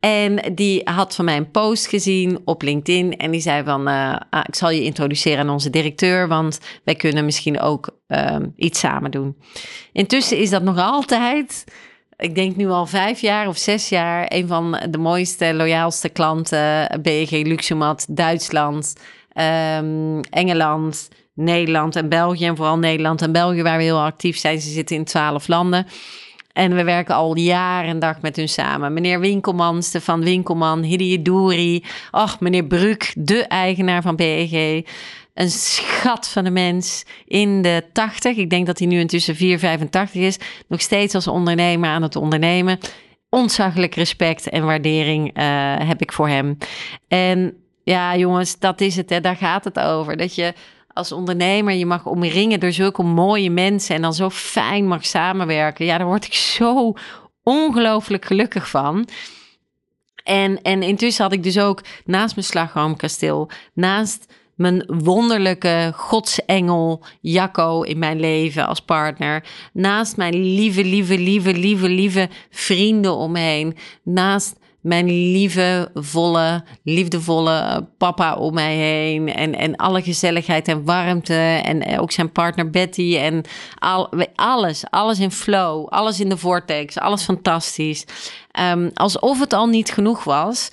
En 0.00 0.54
die 0.54 0.80
had 0.84 1.14
van 1.14 1.24
mij 1.24 1.36
een 1.36 1.50
post 1.50 1.86
gezien 1.86 2.38
op 2.44 2.62
LinkedIn. 2.62 3.16
En 3.16 3.30
die 3.30 3.40
zei 3.40 3.64
van, 3.64 3.88
uh, 3.88 4.16
ik 4.46 4.54
zal 4.54 4.70
je 4.70 4.82
introduceren 4.82 5.38
aan 5.38 5.50
onze 5.50 5.70
directeur, 5.70 6.28
want 6.28 6.60
wij 6.84 6.94
kunnen 6.94 7.24
misschien 7.24 7.60
ook 7.60 7.98
uh, 8.08 8.36
iets 8.56 8.78
samen 8.78 9.10
doen. 9.10 9.36
Intussen 9.92 10.38
is 10.38 10.50
dat 10.50 10.62
nog 10.62 10.78
altijd, 10.78 11.64
ik 12.16 12.34
denk 12.34 12.56
nu 12.56 12.68
al 12.68 12.86
vijf 12.86 13.20
jaar 13.20 13.48
of 13.48 13.56
zes 13.56 13.88
jaar, 13.88 14.26
een 14.28 14.46
van 14.46 14.80
de 14.90 14.98
mooiste, 14.98 15.54
loyaalste 15.54 16.08
klanten. 16.08 17.00
BEG 17.02 17.30
Luxemat, 17.30 18.06
Duitsland, 18.08 18.92
um, 19.78 20.20
Engeland, 20.20 21.08
Nederland 21.34 21.96
en 21.96 22.08
België. 22.08 22.46
En 22.46 22.56
vooral 22.56 22.78
Nederland 22.78 23.22
en 23.22 23.32
België, 23.32 23.62
waar 23.62 23.76
we 23.76 23.82
heel 23.82 24.00
actief 24.00 24.38
zijn. 24.38 24.60
Ze 24.60 24.70
zitten 24.70 24.96
in 24.96 25.04
twaalf 25.04 25.48
landen. 25.48 25.86
En 26.58 26.74
we 26.74 26.84
werken 26.84 27.14
al 27.14 27.36
jaren 27.36 27.90
en 27.90 27.98
dag 27.98 28.20
met 28.20 28.36
hun 28.36 28.48
samen. 28.48 28.92
Meneer 28.92 29.20
Winkelman, 29.20 29.82
Stefan 29.82 30.24
Winkelman, 30.24 30.82
Hidde 30.82 31.22
Douri. 31.22 31.84
Ach, 32.10 32.40
meneer 32.40 32.64
Bruk, 32.64 33.12
de 33.16 33.46
eigenaar 33.46 34.02
van 34.02 34.16
BEG. 34.16 34.84
Een 35.34 35.50
schat 35.50 36.28
van 36.28 36.44
een 36.44 36.52
mens 36.52 37.04
in 37.26 37.62
de 37.62 37.84
80. 37.92 38.36
Ik 38.36 38.50
denk 38.50 38.66
dat 38.66 38.78
hij 38.78 38.88
nu 38.88 38.98
intussen 38.98 39.36
4,85 39.36 40.12
is. 40.12 40.38
Nog 40.68 40.80
steeds 40.80 41.14
als 41.14 41.28
ondernemer 41.28 41.90
aan 41.90 42.02
het 42.02 42.16
ondernemen. 42.16 42.78
Ontzaglijk 43.28 43.94
respect 43.94 44.48
en 44.48 44.64
waardering 44.64 45.38
uh, 45.38 45.44
heb 45.78 46.00
ik 46.00 46.12
voor 46.12 46.28
hem. 46.28 46.58
En 47.08 47.54
ja, 47.84 48.16
jongens, 48.16 48.58
dat 48.58 48.80
is 48.80 48.96
het. 48.96 49.10
Hè. 49.10 49.20
Daar 49.20 49.36
gaat 49.36 49.64
het 49.64 49.78
over. 49.78 50.16
Dat 50.16 50.34
je 50.34 50.52
als 50.98 51.12
ondernemer 51.12 51.74
je 51.74 51.86
mag 51.86 52.06
omringen 52.06 52.60
door 52.60 52.72
zulke 52.72 53.02
mooie 53.02 53.50
mensen 53.50 53.94
en 53.94 54.02
dan 54.02 54.14
zo 54.14 54.30
fijn 54.30 54.86
mag 54.86 55.06
samenwerken. 55.06 55.84
Ja, 55.84 55.98
daar 55.98 56.06
word 56.06 56.24
ik 56.24 56.34
zo 56.34 56.92
ongelooflijk 57.42 58.24
gelukkig 58.24 58.68
van. 58.68 59.08
En, 60.24 60.62
en 60.62 60.82
intussen 60.82 61.24
had 61.24 61.32
ik 61.32 61.42
dus 61.42 61.58
ook 61.58 61.82
naast 62.04 62.34
mijn 62.34 62.46
slagroomkasteel, 62.46 63.50
naast 63.74 64.26
mijn 64.54 64.84
wonderlijke 64.86 65.92
godsengel 65.94 67.04
Jacco 67.20 67.82
in 67.82 67.98
mijn 67.98 68.20
leven 68.20 68.66
als 68.66 68.80
partner. 68.80 69.44
Naast 69.72 70.16
mijn 70.16 70.34
lieve, 70.34 70.84
lieve, 70.84 71.18
lieve, 71.18 71.52
lieve, 71.52 71.88
lieve 71.88 72.28
vrienden 72.50 73.14
omheen. 73.14 73.76
Naast 74.02 74.56
mijn 74.88 75.07
lieve, 75.07 75.90
volle, 75.95 76.64
liefdevolle 76.83 77.87
papa 77.99 78.35
om 78.35 78.54
mij 78.54 78.76
heen. 78.76 79.35
En, 79.35 79.54
en 79.54 79.76
alle 79.76 80.02
gezelligheid 80.02 80.68
en 80.68 80.85
warmte. 80.85 81.61
En 81.64 81.99
ook 81.99 82.12
zijn 82.12 82.33
partner 82.33 82.71
Betty. 82.71 83.16
En 83.16 83.42
al, 83.78 84.09
alles, 84.35 84.85
alles 84.90 85.18
in 85.18 85.30
flow. 85.30 85.87
Alles 85.88 86.21
in 86.21 86.28
de 86.28 86.37
vortex. 86.37 86.99
Alles 86.99 87.23
fantastisch. 87.23 88.04
Um, 88.61 88.90
alsof 88.95 89.40
het 89.40 89.52
al 89.52 89.66
niet 89.66 89.90
genoeg 89.90 90.25
was 90.25 90.68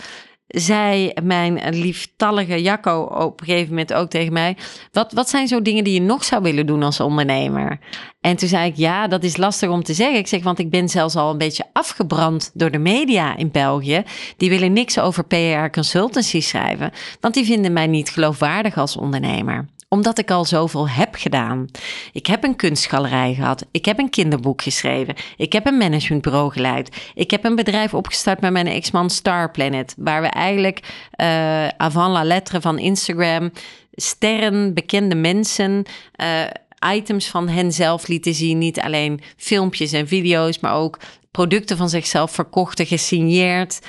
zei 0.47 1.11
mijn 1.23 1.69
lieftallige 1.69 2.61
Jacco 2.61 3.01
op 3.01 3.39
een 3.39 3.45
gegeven 3.45 3.69
moment 3.69 3.93
ook 3.93 4.09
tegen 4.09 4.33
mij: 4.33 4.57
wat, 4.91 5.13
wat 5.13 5.29
zijn 5.29 5.47
zo 5.47 5.61
dingen 5.61 5.83
die 5.83 5.93
je 5.93 6.01
nog 6.01 6.23
zou 6.23 6.41
willen 6.41 6.65
doen 6.65 6.83
als 6.83 6.99
ondernemer? 6.99 7.79
En 8.21 8.35
toen 8.35 8.47
zei 8.47 8.69
ik: 8.69 8.75
Ja, 8.75 9.07
dat 9.07 9.23
is 9.23 9.37
lastig 9.37 9.69
om 9.69 9.83
te 9.83 9.93
zeggen. 9.93 10.17
Ik 10.17 10.27
zeg: 10.27 10.43
Want 10.43 10.59
ik 10.59 10.69
ben 10.69 10.89
zelfs 10.89 11.15
al 11.15 11.31
een 11.31 11.37
beetje 11.37 11.65
afgebrand 11.73 12.51
door 12.53 12.71
de 12.71 12.77
media 12.77 13.37
in 13.37 13.51
België. 13.51 14.03
Die 14.37 14.49
willen 14.49 14.73
niks 14.73 14.99
over 14.99 15.25
PR 15.25 15.69
consultancy 15.71 16.41
schrijven, 16.41 16.91
want 17.19 17.33
die 17.33 17.45
vinden 17.45 17.73
mij 17.73 17.87
niet 17.87 18.09
geloofwaardig 18.09 18.77
als 18.77 18.97
ondernemer 18.97 19.73
omdat 19.95 20.19
ik 20.19 20.31
al 20.31 20.45
zoveel 20.45 20.89
heb 20.89 21.15
gedaan. 21.15 21.67
Ik 22.11 22.25
heb 22.25 22.43
een 22.43 22.55
kunstgalerij 22.55 23.33
gehad. 23.33 23.65
Ik 23.71 23.85
heb 23.85 23.99
een 23.99 24.09
kinderboek 24.09 24.61
geschreven. 24.61 25.15
Ik 25.37 25.53
heb 25.53 25.65
een 25.65 25.77
managementbureau 25.77 26.51
geleid. 26.51 27.11
Ik 27.13 27.31
heb 27.31 27.43
een 27.43 27.55
bedrijf 27.55 27.93
opgestart 27.93 28.41
met 28.41 28.51
mijn 28.51 28.67
ex-man 28.67 29.09
Star 29.09 29.51
Planet. 29.51 29.95
Waar 29.97 30.21
we 30.21 30.27
eigenlijk 30.27 30.79
uh, 31.21 31.67
avant 31.67 32.11
la 32.11 32.23
lettre 32.23 32.61
van 32.61 32.79
Instagram 32.79 33.51
sterren, 33.91 34.73
bekende 34.73 35.15
mensen. 35.15 35.83
Uh, 36.21 36.93
items 36.93 37.27
van 37.27 37.47
hen 37.47 37.71
zelf 37.71 38.07
lieten 38.07 38.33
zien. 38.33 38.57
Niet 38.57 38.79
alleen 38.79 39.21
filmpjes 39.37 39.91
en 39.91 40.07
video's, 40.07 40.59
maar 40.59 40.73
ook 40.73 40.99
producten 41.31 41.77
van 41.77 41.89
zichzelf 41.89 42.31
verkochten, 42.31 42.85
gesigneerd. 42.85 43.79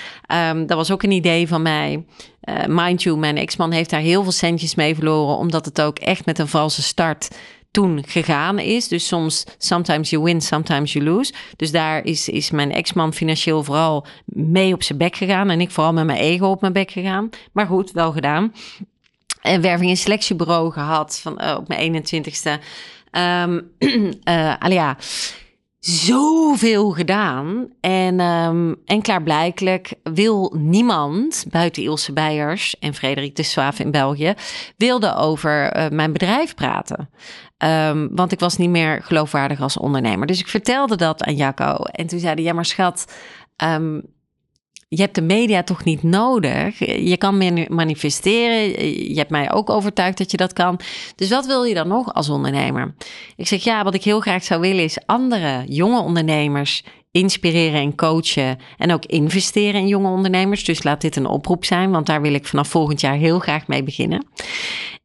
Um, 0.50 0.66
dat 0.66 0.76
was 0.76 0.90
ook 0.90 1.02
een 1.02 1.10
idee 1.10 1.48
van 1.48 1.62
mij. 1.62 2.04
Uh, 2.48 2.54
mind 2.66 3.02
you, 3.02 3.18
mijn 3.18 3.36
ex-man 3.36 3.70
heeft 3.70 3.90
daar 3.90 4.00
heel 4.00 4.22
veel 4.22 4.32
centjes 4.32 4.74
mee 4.74 4.94
verloren, 4.94 5.36
omdat 5.36 5.64
het 5.64 5.80
ook 5.80 5.98
echt 5.98 6.26
met 6.26 6.38
een 6.38 6.48
valse 6.48 6.82
start 6.82 7.28
toen 7.70 8.04
gegaan 8.06 8.58
is. 8.58 8.88
Dus 8.88 9.06
soms, 9.06 9.44
sometimes 9.58 10.10
you 10.10 10.22
win, 10.22 10.40
sometimes 10.40 10.92
you 10.92 11.04
lose. 11.04 11.32
Dus 11.56 11.70
daar 11.70 12.04
is, 12.04 12.28
is 12.28 12.50
mijn 12.50 12.72
ex-man 12.72 13.12
financieel 13.12 13.64
vooral 13.64 14.06
mee 14.24 14.72
op 14.72 14.82
zijn 14.82 14.98
bek 14.98 15.16
gegaan. 15.16 15.50
En 15.50 15.60
ik 15.60 15.70
vooral 15.70 15.92
met 15.92 16.04
mijn 16.04 16.18
ego 16.18 16.46
op 16.46 16.60
mijn 16.60 16.72
bek 16.72 16.90
gegaan. 16.90 17.30
Maar 17.52 17.66
goed, 17.66 17.90
wel 17.90 18.12
gedaan. 18.12 18.52
En 19.40 19.60
werving- 19.60 19.90
en 19.90 19.96
selectiebureau 19.96 20.72
gehad 20.72 21.18
van, 21.22 21.42
uh, 21.42 21.56
op 21.58 21.68
mijn 21.68 21.80
21ste. 21.80 22.60
Um, 23.12 23.70
ja 24.68 24.96
zoveel 25.86 26.90
gedaan. 26.90 27.68
En, 27.80 28.20
um, 28.20 28.76
en 28.84 29.02
klaarblijkelijk 29.02 29.94
wil 30.02 30.54
niemand, 30.56 31.44
buiten 31.50 31.82
Ilse 31.82 32.12
Beijers 32.12 32.78
en 32.78 32.94
Frederik 32.94 33.36
de 33.36 33.42
Swaaf 33.42 33.78
in 33.78 33.90
België, 33.90 34.34
wilde 34.76 35.14
over 35.14 35.76
uh, 35.76 35.88
mijn 35.88 36.12
bedrijf 36.12 36.54
praten. 36.54 37.10
Um, 37.64 38.08
want 38.14 38.32
ik 38.32 38.40
was 38.40 38.56
niet 38.56 38.70
meer 38.70 39.02
geloofwaardig 39.02 39.60
als 39.60 39.76
ondernemer. 39.76 40.26
Dus 40.26 40.40
ik 40.40 40.48
vertelde 40.48 40.96
dat 40.96 41.22
aan 41.22 41.36
Jacco. 41.36 41.74
En 41.74 42.06
toen 42.06 42.18
zei 42.18 42.34
hij, 42.34 42.42
ja 42.42 42.52
maar 42.52 42.64
schat, 42.64 43.12
um, 43.64 44.02
je 44.88 45.02
hebt 45.02 45.14
de 45.14 45.22
media 45.22 45.62
toch 45.62 45.84
niet 45.84 46.02
nodig. 46.02 46.78
Je 47.08 47.16
kan 47.16 47.66
manifesteren. 47.68 48.86
Je 49.12 49.18
hebt 49.18 49.30
mij 49.30 49.52
ook 49.52 49.70
overtuigd 49.70 50.18
dat 50.18 50.30
je 50.30 50.36
dat 50.36 50.52
kan. 50.52 50.80
Dus 51.16 51.28
wat 51.28 51.46
wil 51.46 51.64
je 51.64 51.74
dan 51.74 51.88
nog 51.88 52.14
als 52.14 52.28
ondernemer? 52.28 52.94
Ik 53.36 53.46
zeg 53.46 53.64
ja, 53.64 53.84
wat 53.84 53.94
ik 53.94 54.04
heel 54.04 54.20
graag 54.20 54.44
zou 54.44 54.60
willen 54.60 54.84
is 54.84 54.98
andere 55.06 55.64
jonge 55.66 56.00
ondernemers 56.00 56.84
inspireren 57.10 57.80
en 57.80 57.94
coachen 57.94 58.58
en 58.76 58.92
ook 58.92 59.04
investeren 59.04 59.80
in 59.80 59.86
jonge 59.86 60.08
ondernemers. 60.08 60.64
Dus 60.64 60.82
laat 60.82 61.00
dit 61.00 61.16
een 61.16 61.26
oproep 61.26 61.64
zijn, 61.64 61.90
want 61.90 62.06
daar 62.06 62.22
wil 62.22 62.34
ik 62.34 62.46
vanaf 62.46 62.68
volgend 62.68 63.00
jaar 63.00 63.16
heel 63.16 63.38
graag 63.38 63.66
mee 63.66 63.82
beginnen. 63.82 64.26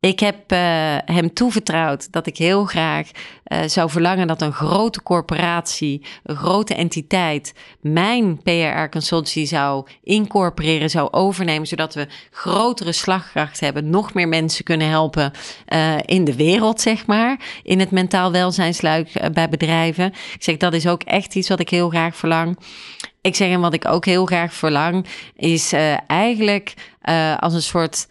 Ik 0.02 0.20
heb 0.20 0.52
uh, 0.52 0.58
hem 1.06 1.34
toevertrouwd 1.34 2.12
dat 2.12 2.28
ik 2.28 2.38
heel 2.38 2.66
graag 2.66 3.10
uh, 3.12 3.60
zou 3.66 3.90
verlangen 3.90 4.28
dat 4.28 4.42
een 4.42 4.54
grote 4.54 5.04
corporatie, 5.04 6.02
een 6.24 6.36
grote 6.36 6.76
entiteit, 6.76 7.54
mijn 7.82 8.42
PR 8.44 8.90
consultancy 8.90 9.46
zou 9.46 9.88
incorporeren, 10.04 10.90
zou 10.90 11.12
overnemen, 11.12 11.68
zodat 11.68 11.94
we 11.94 12.08
grotere 12.32 12.92
slagkracht 12.92 13.60
hebben, 13.60 13.90
nog 13.90 14.14
meer 14.14 14.28
mensen 14.28 14.64
kunnen 14.64 14.90
helpen 14.90 15.32
uh, 15.68 15.98
in 16.06 16.24
de 16.24 16.36
wereld, 16.36 16.82
zeg 16.82 17.06
maar, 17.06 17.40
in 17.64 17.80
het 17.80 17.92
mentaal 17.92 18.32
welzijnsluik 18.32 19.32
bij 19.34 19.50
bedrijven. 19.50 20.06
Ik 20.34 20.44
zeg, 20.44 20.58
dat 20.58 20.74
is 20.74 20.88
ook 20.88 21.04
echt 21.04 21.36
iets 21.36 21.50
wat 21.50 21.60
ik 21.60 21.70
heel 21.70 21.90
graag 21.90 22.16
verlang. 22.16 22.58
Ik 23.22 23.36
zeg, 23.36 23.50
en 23.50 23.62
wat 23.62 23.74
ik 23.74 23.88
ook 23.88 24.06
heel 24.06 24.26
graag 24.26 24.54
verlang, 24.54 25.06
is 25.36 25.74
eigenlijk 26.08 26.74
als 27.40 27.54
een 27.54 27.62
soort 27.62 28.08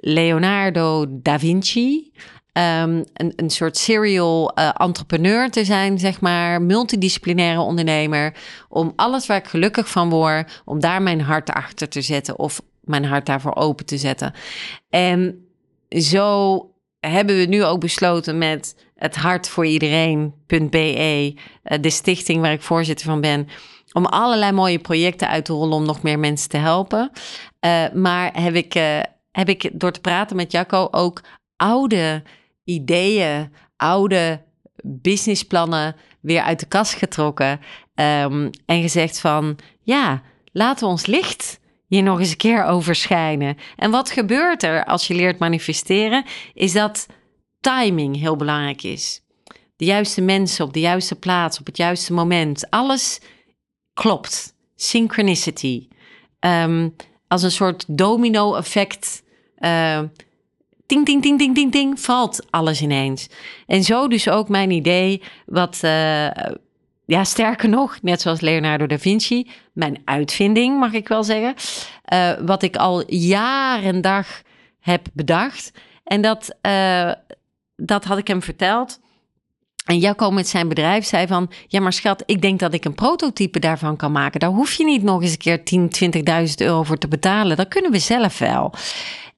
Leonardo 0.00 1.06
da 1.08 1.38
Vinci. 1.38 2.12
Um, 2.52 3.04
een, 3.12 3.32
een 3.36 3.50
soort 3.50 3.76
serial 3.76 4.52
uh, 4.58 4.70
entrepreneur 4.76 5.50
te 5.50 5.64
zijn, 5.64 5.98
zeg 5.98 6.20
maar, 6.20 6.62
multidisciplinaire 6.62 7.60
ondernemer. 7.60 8.34
Om 8.68 8.92
alles 8.96 9.26
waar 9.26 9.36
ik 9.36 9.46
gelukkig 9.46 9.88
van 9.88 10.10
word, 10.10 10.62
om 10.64 10.80
daar 10.80 11.02
mijn 11.02 11.20
hart 11.20 11.50
achter 11.50 11.88
te 11.88 12.02
zetten 12.02 12.38
of 12.38 12.60
mijn 12.80 13.04
hart 13.04 13.26
daarvoor 13.26 13.54
open 13.54 13.86
te 13.86 13.98
zetten. 13.98 14.32
En 14.90 15.46
zo 15.88 16.60
hebben 17.00 17.36
we 17.36 17.44
nu 17.44 17.64
ook 17.64 17.80
besloten 17.80 18.38
met 18.38 18.76
het 18.94 19.16
hart 19.16 19.48
voor 19.48 19.66
iedereen.be, 19.66 21.34
uh, 21.64 21.78
de 21.80 21.90
stichting 21.90 22.40
waar 22.40 22.52
ik 22.52 22.62
voorzitter 22.62 23.06
van 23.06 23.20
ben, 23.20 23.48
om 23.92 24.06
allerlei 24.06 24.52
mooie 24.52 24.78
projecten 24.78 25.28
uit 25.28 25.44
te 25.44 25.52
rollen 25.52 25.76
om 25.76 25.86
nog 25.86 26.02
meer 26.02 26.18
mensen 26.18 26.48
te 26.48 26.56
helpen. 26.56 27.10
Uh, 27.60 27.84
maar 27.94 28.42
heb 28.42 28.54
ik 28.54 28.74
heb 29.38 29.48
ik 29.48 29.70
door 29.72 29.92
te 29.92 30.00
praten 30.00 30.36
met 30.36 30.52
Jacco 30.52 30.88
ook 30.90 31.22
oude 31.56 32.22
ideeën, 32.64 33.52
oude 33.76 34.42
businessplannen 34.82 35.96
weer 36.20 36.42
uit 36.42 36.60
de 36.60 36.66
kast 36.66 36.94
getrokken. 36.94 37.60
Um, 37.94 38.50
en 38.66 38.82
gezegd 38.82 39.20
van 39.20 39.58
ja, 39.82 40.22
laten 40.52 40.84
we 40.84 40.90
ons 40.90 41.06
licht 41.06 41.60
hier 41.86 42.02
nog 42.02 42.18
eens 42.18 42.30
een 42.30 42.36
keer 42.36 42.64
overschijnen. 42.64 43.56
En 43.76 43.90
wat 43.90 44.10
gebeurt 44.10 44.62
er 44.62 44.84
als 44.84 45.06
je 45.06 45.14
leert 45.14 45.38
manifesteren? 45.38 46.24
Is 46.54 46.72
dat 46.72 47.06
timing 47.60 48.16
heel 48.16 48.36
belangrijk 48.36 48.82
is. 48.82 49.22
De 49.76 49.84
juiste 49.84 50.20
mensen 50.20 50.64
op 50.64 50.72
de 50.72 50.80
juiste 50.80 51.14
plaats, 51.14 51.58
op 51.58 51.66
het 51.66 51.76
juiste 51.76 52.12
moment. 52.12 52.70
Alles 52.70 53.20
klopt. 53.92 54.54
Synchronicity. 54.76 55.88
Um, 56.40 56.94
als 57.28 57.42
een 57.42 57.50
soort 57.50 57.84
domino-effect 57.88 59.22
uh, 59.60 60.00
ting, 60.86 61.04
ting, 61.04 61.22
ting, 61.22 61.38
ting, 61.38 61.54
ting, 61.54 61.72
ting, 61.72 62.00
valt 62.00 62.46
alles 62.50 62.82
ineens. 62.82 63.28
En 63.66 63.82
zo 63.82 64.08
dus 64.08 64.28
ook 64.28 64.48
mijn 64.48 64.70
idee, 64.70 65.22
wat, 65.46 65.80
uh, 65.84 66.26
ja, 67.04 67.24
sterker 67.24 67.68
nog, 67.68 67.98
net 68.02 68.20
zoals 68.20 68.40
Leonardo 68.40 68.86
da 68.86 68.98
Vinci, 68.98 69.50
mijn 69.72 70.02
uitvinding 70.04 70.78
mag 70.78 70.92
ik 70.92 71.08
wel 71.08 71.24
zeggen. 71.24 71.54
Uh, 72.12 72.32
wat 72.46 72.62
ik 72.62 72.76
al 72.76 73.12
jaren 73.12 74.00
dag 74.00 74.42
heb 74.80 75.06
bedacht. 75.12 75.72
En 76.04 76.20
dat, 76.20 76.56
uh, 76.62 77.12
dat 77.76 78.04
had 78.04 78.18
ik 78.18 78.28
hem 78.28 78.42
verteld. 78.42 79.00
En 79.84 79.98
Jacco 79.98 80.30
met 80.30 80.48
zijn 80.48 80.68
bedrijf 80.68 81.04
zei 81.04 81.26
van... 81.26 81.50
ja, 81.66 81.80
maar 81.80 81.92
schat, 81.92 82.22
ik 82.26 82.42
denk 82.42 82.60
dat 82.60 82.74
ik 82.74 82.84
een 82.84 82.94
prototype 82.94 83.58
daarvan 83.58 83.96
kan 83.96 84.12
maken. 84.12 84.40
Daar 84.40 84.50
hoef 84.50 84.72
je 84.72 84.84
niet 84.84 85.02
nog 85.02 85.22
eens 85.22 85.32
een 85.32 85.38
keer 85.38 85.64
10, 85.64 85.90
20.000 86.48 86.54
euro 86.56 86.82
voor 86.82 86.98
te 86.98 87.08
betalen. 87.08 87.56
Dat 87.56 87.68
kunnen 87.68 87.90
we 87.90 87.98
zelf 87.98 88.38
wel. 88.38 88.72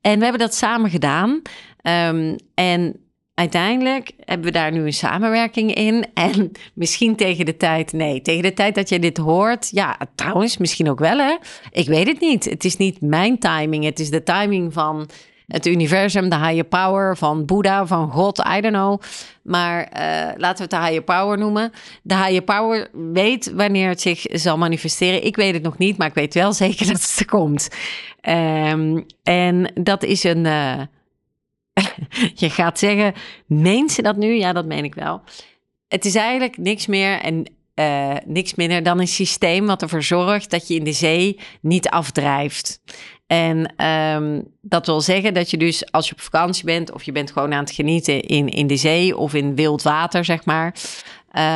En 0.00 0.18
we 0.18 0.22
hebben 0.22 0.40
dat 0.40 0.54
samen 0.54 0.90
gedaan. 0.90 1.42
Um, 1.82 2.36
en 2.54 3.10
uiteindelijk 3.34 4.12
hebben 4.18 4.46
we 4.46 4.52
daar 4.52 4.72
nu 4.72 4.84
een 4.84 4.92
samenwerking 4.92 5.74
in. 5.74 6.06
En 6.14 6.52
misschien 6.74 7.16
tegen 7.16 7.44
de 7.44 7.56
tijd, 7.56 7.92
nee, 7.92 8.22
tegen 8.22 8.42
de 8.42 8.52
tijd 8.52 8.74
dat 8.74 8.88
je 8.88 8.98
dit 8.98 9.16
hoort, 9.16 9.70
ja, 9.70 9.98
trouwens, 10.14 10.56
misschien 10.56 10.90
ook 10.90 10.98
wel 10.98 11.18
hè. 11.18 11.36
Ik 11.70 11.86
weet 11.86 12.06
het 12.06 12.20
niet. 12.20 12.44
Het 12.44 12.64
is 12.64 12.76
niet 12.76 13.00
mijn 13.00 13.38
timing. 13.38 13.84
Het 13.84 13.98
is 13.98 14.10
de 14.10 14.22
timing 14.22 14.72
van 14.72 15.08
het 15.50 15.66
universum, 15.66 16.28
de 16.28 16.36
higher 16.36 16.64
power, 16.64 17.16
van 17.16 17.44
Boeddha, 17.44 17.86
van 17.86 18.10
God, 18.10 18.38
I 18.38 18.60
don't 18.60 18.74
know. 18.74 19.00
Maar 19.42 19.78
uh, 19.80 20.32
laten 20.36 20.56
we 20.56 20.62
het 20.62 20.70
de 20.70 20.86
higher 20.86 21.02
power 21.02 21.38
noemen. 21.38 21.72
De 22.02 22.16
higher 22.16 22.42
power 22.42 22.88
weet 22.92 23.52
wanneer 23.52 23.88
het 23.88 24.00
zich 24.00 24.24
zal 24.28 24.58
manifesteren. 24.58 25.24
Ik 25.24 25.36
weet 25.36 25.54
het 25.54 25.62
nog 25.62 25.78
niet, 25.78 25.96
maar 25.96 26.06
ik 26.06 26.14
weet 26.14 26.34
wel 26.34 26.52
zeker 26.52 26.86
dat 26.92 27.00
het 27.00 27.16
er 27.18 27.26
komt. 27.26 27.68
Um, 28.22 29.06
en 29.22 29.72
dat 29.74 30.02
is 30.02 30.24
een. 30.24 30.44
Uh, 30.44 30.80
je 32.34 32.50
gaat 32.50 32.78
zeggen, 32.78 33.14
meent 33.46 33.92
ze 33.92 34.02
dat 34.02 34.16
nu? 34.16 34.34
Ja, 34.34 34.52
dat 34.52 34.66
meen 34.66 34.84
ik 34.84 34.94
wel. 34.94 35.22
Het 35.88 36.04
is 36.04 36.14
eigenlijk 36.14 36.58
niks 36.58 36.86
meer 36.86 37.20
en 37.20 37.46
uh, 37.80 38.16
niks 38.26 38.54
minder 38.54 38.82
dan 38.82 39.00
een 39.00 39.08
systeem 39.08 39.66
wat 39.66 39.82
ervoor 39.82 40.02
zorgt 40.02 40.50
dat 40.50 40.68
je 40.68 40.74
in 40.74 40.84
de 40.84 40.92
zee 40.92 41.38
niet 41.60 41.88
afdrijft. 41.88 42.80
En 43.26 43.86
um, 43.86 44.44
dat 44.60 44.86
wil 44.86 45.00
zeggen 45.00 45.34
dat 45.34 45.50
je 45.50 45.56
dus 45.56 45.92
als 45.92 46.08
je 46.08 46.12
op 46.12 46.20
vakantie 46.20 46.64
bent 46.64 46.92
of 46.92 47.02
je 47.02 47.12
bent 47.12 47.32
gewoon 47.32 47.52
aan 47.52 47.64
het 47.64 47.70
genieten 47.70 48.20
in, 48.20 48.48
in 48.48 48.66
de 48.66 48.76
zee 48.76 49.16
of 49.16 49.34
in 49.34 49.54
wild 49.54 49.82
water, 49.82 50.24
zeg 50.24 50.44
maar, 50.44 50.74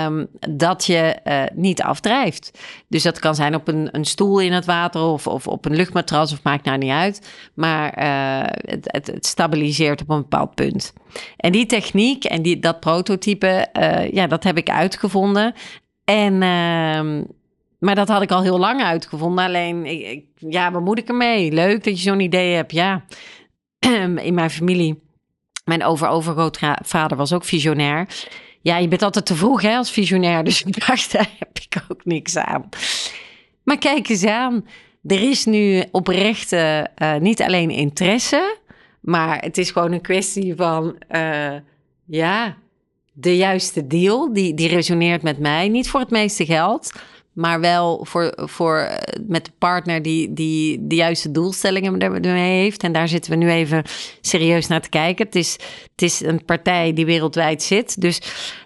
um, 0.06 0.26
dat 0.50 0.84
je 0.84 1.16
uh, 1.24 1.42
niet 1.54 1.82
afdrijft. 1.82 2.58
Dus 2.88 3.02
dat 3.02 3.18
kan 3.18 3.34
zijn 3.34 3.54
op 3.54 3.68
een, 3.68 3.88
een 3.92 4.04
stoel 4.04 4.40
in 4.40 4.52
het 4.52 4.64
water 4.64 5.00
of, 5.00 5.26
of 5.26 5.46
op 5.46 5.64
een 5.64 5.76
luchtmatras 5.76 6.32
of 6.32 6.42
maakt 6.42 6.64
nou 6.64 6.78
niet 6.78 6.90
uit. 6.90 7.28
Maar 7.54 7.98
uh, 7.98 8.46
het, 8.50 8.88
het, 9.06 9.26
stabiliseert 9.26 10.00
op 10.00 10.10
een 10.10 10.20
bepaald 10.20 10.54
punt. 10.54 10.92
En 11.36 11.52
die 11.52 11.66
techniek 11.66 12.24
en 12.24 12.42
die, 12.42 12.58
dat 12.58 12.80
prototype, 12.80 13.66
ja, 14.12 14.26
dat 14.26 14.44
heb 14.44 14.56
ik 14.56 14.70
uitgevonden. 14.70 15.54
En 16.04 16.42
maar 17.84 17.94
dat 17.94 18.08
had 18.08 18.22
ik 18.22 18.30
al 18.30 18.42
heel 18.42 18.58
lang 18.58 18.82
uitgevonden. 18.82 19.44
Alleen, 19.44 19.86
ik, 19.86 20.24
ja, 20.36 20.72
wat 20.72 20.82
moet 20.82 20.98
ik 20.98 21.08
ermee? 21.08 21.52
Leuk 21.52 21.84
dat 21.84 21.96
je 21.96 22.02
zo'n 22.02 22.20
idee 22.20 22.54
hebt. 22.54 22.72
Ja, 22.72 23.04
in 24.28 24.34
mijn 24.34 24.50
familie. 24.50 25.02
Mijn 25.64 25.84
over-overgrootvader 25.84 27.16
was 27.16 27.32
ook 27.32 27.44
visionair. 27.44 28.08
Ja, 28.60 28.76
je 28.76 28.88
bent 28.88 29.02
altijd 29.02 29.26
te 29.26 29.34
vroeg 29.34 29.62
hè, 29.62 29.76
als 29.76 29.90
visionair. 29.90 30.44
Dus 30.44 30.62
ik 30.62 30.86
dacht, 30.86 31.12
daar 31.12 31.30
heb 31.38 31.58
ik 31.58 31.84
ook 31.88 32.04
niks 32.04 32.36
aan. 32.36 32.68
Maar 33.64 33.78
kijk 33.78 34.08
eens 34.08 34.24
aan. 34.24 34.66
Er 35.02 35.30
is 35.30 35.44
nu 35.44 35.84
oprecht 35.90 36.52
uh, 36.52 36.82
niet 37.18 37.42
alleen 37.42 37.70
interesse. 37.70 38.56
Maar 39.00 39.38
het 39.38 39.58
is 39.58 39.70
gewoon 39.70 39.92
een 39.92 40.00
kwestie 40.00 40.54
van... 40.54 40.96
Uh, 41.10 41.54
ja, 42.06 42.56
de 43.14 43.36
juiste 43.36 43.86
deal. 43.86 44.32
Die, 44.32 44.54
die 44.54 44.68
resoneert 44.68 45.22
met 45.22 45.38
mij. 45.38 45.68
Niet 45.68 45.88
voor 45.88 46.00
het 46.00 46.10
meeste 46.10 46.44
geld 46.44 46.92
maar 47.34 47.60
wel 47.60 48.04
voor, 48.04 48.32
voor 48.36 48.78
eh, 48.78 49.22
met 49.26 49.44
de 49.44 49.50
partner 49.58 50.02
die, 50.02 50.32
die 50.32 50.78
de 50.86 50.94
juiste 50.94 51.30
doelstellingen 51.30 51.98
ermee 51.98 52.60
heeft. 52.60 52.82
En 52.82 52.92
daar 52.92 53.08
zitten 53.08 53.30
we 53.30 53.36
nu 53.36 53.50
even 53.50 53.82
serieus 54.20 54.66
naar 54.66 54.80
te 54.80 54.88
kijken. 54.88 55.26
Het 55.26 55.34
is, 55.34 55.52
het 55.92 56.02
is 56.02 56.20
een 56.20 56.44
partij 56.44 56.92
die 56.92 57.06
wereldwijd 57.06 57.62
zit. 57.62 58.00
Dus, 58.00 58.20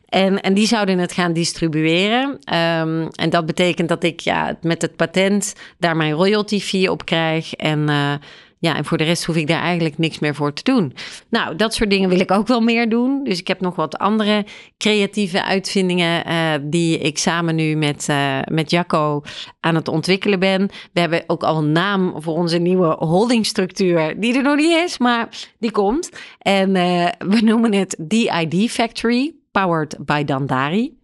en, 0.09 0.41
en 0.41 0.55
die 0.55 0.67
zouden 0.67 0.99
het 0.99 1.13
gaan 1.13 1.33
distribueren. 1.33 2.29
Um, 2.29 3.09
en 3.09 3.31
dat 3.31 3.47
betekent 3.47 3.89
dat 3.89 4.05
ik 4.05 4.21
ja, 4.21 4.59
met 4.63 4.83
het 4.83 4.97
patent 4.97 5.55
daar 5.79 5.97
mijn 5.97 6.13
royalty 6.13 6.61
fee 6.61 6.91
op 6.91 7.05
krijg. 7.05 7.55
En 7.55 7.91
uh, 7.91 8.15
ja, 8.59 8.77
en 8.77 8.85
voor 8.85 8.99
de 8.99 9.05
rest 9.05 9.25
hoef 9.25 9.37
ik 9.37 9.47
daar 9.47 9.63
eigenlijk 9.63 9.99
niks 9.99 10.19
meer 10.19 10.35
voor 10.35 10.53
te 10.53 10.63
doen. 10.63 10.93
Nou, 11.31 11.57
dat 11.57 11.75
soort 11.75 11.91
dingen 11.91 12.09
wil 12.09 12.21
ik 12.21 12.31
ook 12.31 12.47
wel 12.47 12.61
meer 12.61 12.89
doen. 12.89 13.25
Dus 13.25 13.39
ik 13.39 13.49
heb 13.49 13.61
nog 13.61 13.77
wat 13.77 13.99
andere 13.99 14.47
creatieve 14.77 15.45
uitvindingen 15.45 16.29
uh, 16.29 16.53
die 16.63 16.99
ik 16.99 17.19
samen 17.19 17.55
nu 17.55 17.75
met, 17.77 18.07
uh, 18.11 18.39
met 18.45 18.71
Jacco 18.71 19.23
aan 19.61 19.75
het 19.75 19.89
ontwikkelen 19.89 20.39
ben. 20.39 20.69
We 20.93 21.01
hebben 21.01 21.25
ook 21.27 21.43
al 21.43 21.59
een 21.59 21.73
naam 21.73 22.23
voor 22.23 22.35
onze 22.35 22.59
nieuwe 22.59 22.97
holdingstructuur, 22.99 24.21
die 24.21 24.37
er 24.37 24.43
nog 24.43 24.57
niet 24.57 24.77
is, 24.77 24.99
maar 24.99 25.29
die 25.59 25.71
komt. 25.71 26.11
En 26.39 26.75
uh, 26.75 27.09
we 27.19 27.41
noemen 27.41 27.75
het 27.75 27.97
DID 28.01 28.71
Factory, 28.71 29.35
powered 29.51 29.97
by 30.05 30.25
Dandari. 30.25 30.97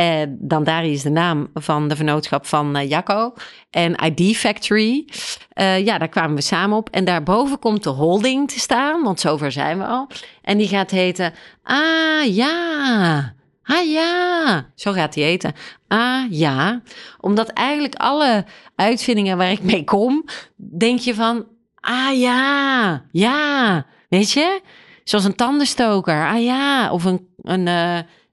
Uh, 0.00 0.22
Dandari 0.28 0.92
is 0.92 1.02
de 1.02 1.10
naam 1.10 1.48
van 1.54 1.88
de 1.88 1.96
vennootschap 1.96 2.46
van 2.46 2.76
uh, 2.76 2.88
Jacco. 2.88 3.34
En 3.70 3.94
ID 4.04 4.36
Factory, 4.36 5.08
uh, 5.54 5.84
ja, 5.84 5.98
daar 5.98 6.08
kwamen 6.08 6.36
we 6.36 6.42
samen 6.42 6.76
op. 6.76 6.90
En 6.90 7.04
daarboven 7.04 7.58
komt 7.58 7.82
de 7.82 7.90
holding 7.90 8.50
te 8.50 8.58
staan, 8.58 9.02
want 9.02 9.20
zover 9.20 9.52
zijn 9.52 9.78
we 9.78 9.84
al. 9.84 10.08
En 10.42 10.58
die 10.58 10.68
gaat 10.68 10.90
heten, 10.90 11.32
ah 11.62 12.34
ja, 12.34 13.34
ah 13.62 13.90
ja, 13.90 14.66
zo 14.74 14.92
gaat 14.92 15.12
die 15.12 15.24
heten. 15.24 15.52
Ah 15.88 16.30
ja, 16.30 16.82
omdat 17.20 17.48
eigenlijk 17.48 17.94
alle 17.94 18.44
uitvindingen 18.74 19.36
waar 19.36 19.50
ik 19.50 19.62
mee 19.62 19.84
kom, 19.84 20.24
denk 20.56 20.98
je 20.98 21.14
van, 21.14 21.46
ah 21.74 22.18
ja, 22.18 23.04
ja, 23.12 23.86
weet 24.08 24.30
je? 24.30 24.60
Zoals 25.04 25.24
een 25.24 25.34
tandenstoker, 25.34 26.26
ah 26.26 26.42
ja, 26.42 26.92
of 26.92 27.04
een... 27.04 27.28
een 27.42 27.68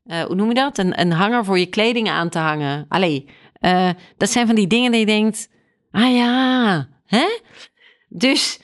hoe 0.03 0.35
noem 0.35 0.47
je 0.47 0.53
dat? 0.53 0.77
Een, 0.77 0.99
een 0.99 1.11
hanger 1.11 1.45
voor 1.45 1.59
je 1.59 1.65
kleding 1.65 2.09
aan 2.09 2.29
te 2.29 2.39
hangen. 2.39 2.85
Allee, 2.87 3.29
uh, 3.59 3.89
dat 4.17 4.29
zijn 4.29 4.45
van 4.45 4.55
die 4.55 4.67
dingen 4.67 4.91
die 4.91 4.99
je 4.99 5.05
denkt, 5.05 5.49
ah 5.91 6.15
ja, 6.15 6.87
hè? 7.05 7.25
Dus, 8.09 8.59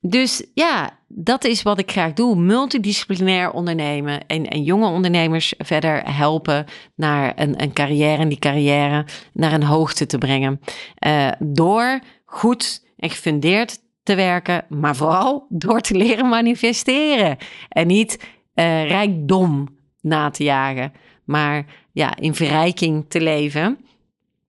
dus 0.00 0.46
ja, 0.54 0.98
dat 1.08 1.44
is 1.44 1.62
wat 1.62 1.78
ik 1.78 1.90
graag 1.90 2.12
doe. 2.12 2.36
Multidisciplinair 2.36 3.50
ondernemen 3.50 4.26
en, 4.26 4.48
en 4.48 4.62
jonge 4.62 4.88
ondernemers 4.88 5.54
verder 5.58 6.14
helpen 6.14 6.64
naar 6.96 7.32
een, 7.36 7.62
een 7.62 7.72
carrière 7.72 8.22
en 8.22 8.28
die 8.28 8.38
carrière 8.38 9.06
naar 9.32 9.52
een 9.52 9.62
hoogte 9.62 10.06
te 10.06 10.18
brengen. 10.18 10.60
Uh, 11.06 11.28
door 11.38 12.00
goed 12.24 12.84
en 12.96 13.10
gefundeerd 13.10 13.78
te 14.02 14.14
werken, 14.14 14.64
maar 14.68 14.96
vooral 14.96 15.46
door 15.48 15.80
te 15.80 15.96
leren 15.96 16.28
manifesteren. 16.28 17.36
En 17.68 17.86
niet 17.86 18.18
uh, 18.54 18.88
rijkdom 18.88 19.68
na 20.04 20.30
te 20.30 20.44
jagen, 20.44 20.92
maar 21.24 21.64
ja, 21.92 22.16
in 22.16 22.34
verrijking 22.34 23.04
te 23.08 23.20
leven. 23.20 23.78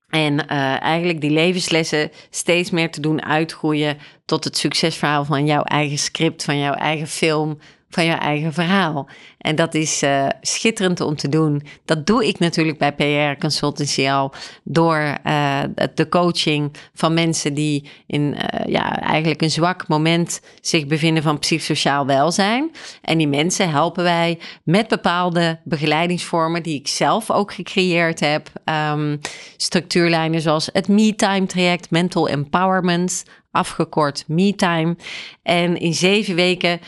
En 0.09 0.33
uh, 0.33 0.81
eigenlijk 0.81 1.21
die 1.21 1.29
levenslessen 1.29 2.11
steeds 2.29 2.69
meer 2.69 2.91
te 2.91 3.01
doen 3.01 3.23
uitgroeien 3.23 3.97
tot 4.25 4.43
het 4.43 4.57
succesverhaal 4.57 5.25
van 5.25 5.45
jouw 5.45 5.63
eigen 5.63 5.97
script, 5.97 6.43
van 6.43 6.59
jouw 6.59 6.73
eigen 6.73 7.07
film, 7.07 7.59
van 7.89 8.05
je 8.05 8.11
eigen 8.11 8.53
verhaal. 8.53 9.07
En 9.37 9.55
dat 9.55 9.73
is 9.73 10.03
uh, 10.03 10.27
schitterend 10.41 11.01
om 11.01 11.15
te 11.15 11.29
doen. 11.29 11.61
Dat 11.85 12.05
doe 12.05 12.27
ik 12.27 12.39
natuurlijk 12.39 12.77
bij 12.77 12.93
PR 12.93 13.39
Consultancy 13.39 14.09
al 14.09 14.33
door 14.63 15.17
uh, 15.25 15.59
de 15.93 16.09
coaching 16.09 16.73
van 16.93 17.13
mensen 17.13 17.53
die 17.53 17.89
in 18.07 18.21
uh, 18.21 18.65
ja, 18.65 18.99
eigenlijk 18.99 19.41
een 19.41 19.51
zwak 19.51 19.87
moment 19.87 20.41
zich 20.61 20.87
bevinden 20.87 21.23
van 21.23 21.39
psychosociaal 21.39 22.05
welzijn. 22.05 22.71
En 23.01 23.17
die 23.17 23.27
mensen 23.27 23.69
helpen 23.69 24.03
wij 24.03 24.39
met 24.63 24.87
bepaalde 24.87 25.59
begeleidingsvormen 25.63 26.63
die 26.63 26.79
ik 26.79 26.87
zelf 26.87 27.31
ook 27.31 27.53
gecreëerd 27.53 28.19
heb. 28.19 28.49
Um, 28.93 29.19
structuurlijnen 29.57 30.41
zoals 30.41 30.69
het 30.73 30.87
Me-Time 30.87 31.45
traject, 31.45 31.91
Mental 31.91 32.27
Empowerment, 32.29 33.23
afgekort 33.51 34.23
MeTime. 34.27 34.95
En 35.43 35.77
in 35.77 35.93
zeven 35.93 36.35
weken 36.35 36.79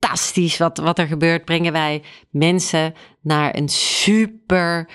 fantastisch 0.00 0.56
wat, 0.56 0.78
wat 0.78 0.98
er 0.98 1.06
gebeurt, 1.06 1.44
brengen 1.44 1.72
wij 1.72 2.02
mensen 2.30 2.94
naar 3.20 3.56
een 3.56 3.68
super 3.68 4.88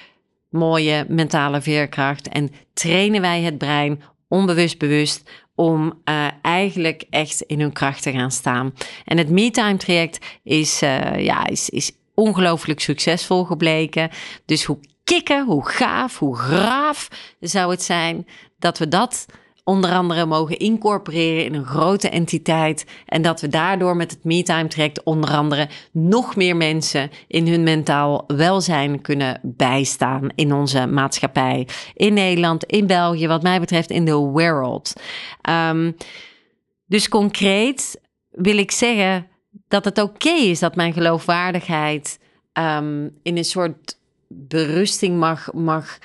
mooie 0.50 1.06
mentale 1.08 1.62
veerkracht. 1.62 2.28
En 2.28 2.52
trainen 2.74 3.22
wij 3.22 3.42
het 3.42 3.58
brein 3.58 4.02
onbewust 4.28 4.78
bewust 4.78 5.30
om 5.56 6.02
uh, 6.06 6.28
eigenlijk 6.42 7.04
echt 7.10 7.42
in 7.42 7.60
hun 7.60 7.74
kracht 7.74 8.02
te 8.02 8.12
gaan 8.12 8.32
staan. 8.32 8.74
En 9.06 9.18
het 9.18 9.30
MeTime 9.30 9.78
traject 9.78 10.26
is, 10.44 10.84
uh, 10.84 11.20
ja, 11.20 11.48
is, 11.48 11.70
is 11.70 11.92
ongelooflijk 12.14 12.80
succesvol 12.80 13.44
gebleken. 13.44 14.10
Dus 14.46 14.64
hoe 14.64 14.80
kicken, 15.04 15.46
hoe 15.46 15.70
gaaf, 15.70 16.20
hoe 16.20 16.38
graaf 16.38 17.08
zou 17.40 17.72
het 17.72 17.84
zijn 17.84 18.28
dat 18.60 18.78
we 18.78 18.88
dat 18.88 19.26
onder 19.64 19.92
andere 19.92 20.26
mogen 20.26 20.58
incorporeren 20.58 21.46
in 21.46 21.54
een 21.54 21.66
grote 21.66 22.10
entiteit. 22.10 22.86
En 23.06 23.22
dat 23.22 23.42
we 23.42 23.48
daardoor 23.48 23.96
met 23.96 24.12
het 24.12 24.24
MeTime 24.24 24.68
traject 24.68 25.04
onder 25.04 25.30
andere 25.30 25.70
nog 25.92 26.36
meer 26.36 26.56
mensen 26.56 27.12
in 27.28 27.48
hun 27.48 27.64
mentaal 27.64 28.24
welzijn 28.28 29.02
kunnen 29.02 29.40
bijstaan 29.44 30.30
in 30.36 30.54
onze 30.54 30.86
maatschappij. 30.86 31.68
In 31.94 32.14
Nederland, 32.14 32.64
in 32.64 32.88
België, 32.88 33.28
wat 33.28 33.44
mij 33.44 33.60
betreft 33.60 33.90
in 33.90 34.06
de 34.06 34.16
world. 34.16 34.94
Ehm, 35.42 35.92
dus 36.86 37.10
concreet 37.10 38.02
wil 38.30 38.58
ik 38.58 38.72
zeggen 38.72 39.28
dat 39.68 39.86
het 39.86 40.02
oké 40.02 40.30
is 40.30 40.60
dat 40.60 40.76
mijn 40.76 40.94
geloofwaardigheid 40.94 42.20
ehm, 42.54 43.10
in 43.24 43.38
een 43.38 43.46
soort 43.46 43.98
berusting 44.28 45.20
mag, 45.20 45.54
mag, 45.54 45.98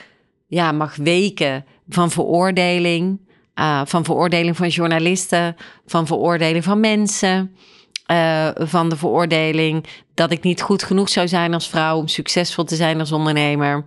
ja, 0.46 0.72
mag 0.72 0.96
weken 0.96 1.64
van 1.88 2.10
veroordeling. 2.10 3.26
Uh, 3.58 3.80
van 3.84 4.04
veroordeling 4.04 4.56
van 4.56 4.68
journalisten, 4.68 5.56
van 5.86 6.06
veroordeling 6.06 6.64
van 6.64 6.80
mensen. 6.80 7.56
Uh, 8.12 8.48
van 8.54 8.88
de 8.88 8.96
veroordeling 8.96 9.86
dat 10.14 10.30
ik 10.30 10.42
niet 10.42 10.62
goed 10.62 10.82
genoeg 10.82 11.08
zou 11.08 11.28
zijn 11.28 11.54
als 11.54 11.68
vrouw 11.68 11.96
om 11.96 12.08
succesvol 12.08 12.64
te 12.64 12.76
zijn 12.76 13.00
als 13.00 13.12
ondernemer. 13.12 13.84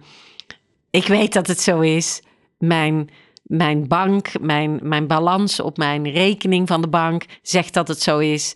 Ik 0.90 1.08
weet 1.08 1.34
dat 1.34 1.48
het 1.48 1.62
zo 1.62 1.80
is. 1.80 2.22
Mijn, 2.58 3.10
mijn 3.44 3.88
bank, 3.88 4.40
mijn, 4.42 4.80
mijn 4.82 5.08
balans 5.08 5.60
op 5.60 5.78
mijn 5.78 6.12
rekening 6.12 6.68
van 6.68 6.82
de 6.82 6.88
bank 6.88 7.26
zegt 7.42 7.74
dat 7.74 7.88
het 7.88 8.02
zo 8.02 8.18
is. 8.18 8.54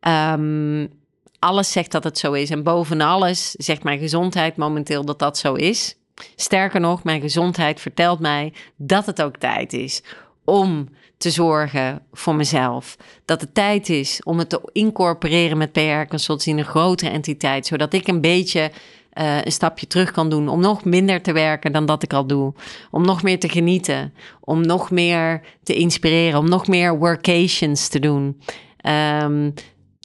Um, 0.00 0.88
alles 1.38 1.72
zegt 1.72 1.92
dat 1.92 2.04
het 2.04 2.18
zo 2.18 2.32
is. 2.32 2.50
En 2.50 2.62
boven 2.62 3.00
alles 3.00 3.50
zegt 3.50 3.82
mijn 3.82 3.98
gezondheid 3.98 4.56
momenteel 4.56 5.04
dat 5.04 5.18
dat 5.18 5.38
zo 5.38 5.54
is. 5.54 5.96
Sterker 6.36 6.80
nog, 6.80 7.04
mijn 7.04 7.20
gezondheid 7.20 7.80
vertelt 7.80 8.20
mij 8.20 8.52
dat 8.76 9.06
het 9.06 9.22
ook 9.22 9.36
tijd 9.36 9.72
is 9.72 10.02
om 10.44 10.88
te 11.16 11.30
zorgen 11.30 12.02
voor 12.12 12.34
mezelf. 12.34 12.96
Dat 13.24 13.40
het 13.40 13.54
tijd 13.54 13.88
is 13.88 14.20
om 14.22 14.38
het 14.38 14.48
te 14.48 14.60
incorporeren 14.72 15.58
met 15.58 15.72
PR 15.72 16.08
Consultancy 16.08 16.50
in 16.50 16.58
een 16.58 16.64
grotere 16.64 17.10
entiteit, 17.10 17.66
zodat 17.66 17.92
ik 17.92 18.08
een 18.08 18.20
beetje 18.20 18.70
uh, 19.14 19.42
een 19.42 19.52
stapje 19.52 19.86
terug 19.86 20.10
kan 20.10 20.30
doen. 20.30 20.48
Om 20.48 20.60
nog 20.60 20.84
minder 20.84 21.22
te 21.22 21.32
werken 21.32 21.72
dan 21.72 21.86
dat 21.86 22.02
ik 22.02 22.12
al 22.12 22.26
doe. 22.26 22.52
Om 22.90 23.04
nog 23.04 23.22
meer 23.22 23.38
te 23.38 23.48
genieten. 23.48 24.14
Om 24.40 24.60
nog 24.60 24.90
meer 24.90 25.40
te 25.62 25.74
inspireren. 25.74 26.38
Om 26.38 26.48
nog 26.48 26.66
meer 26.66 26.98
workations 26.98 27.88
te 27.88 27.98
doen. 27.98 28.40
Um, 29.22 29.54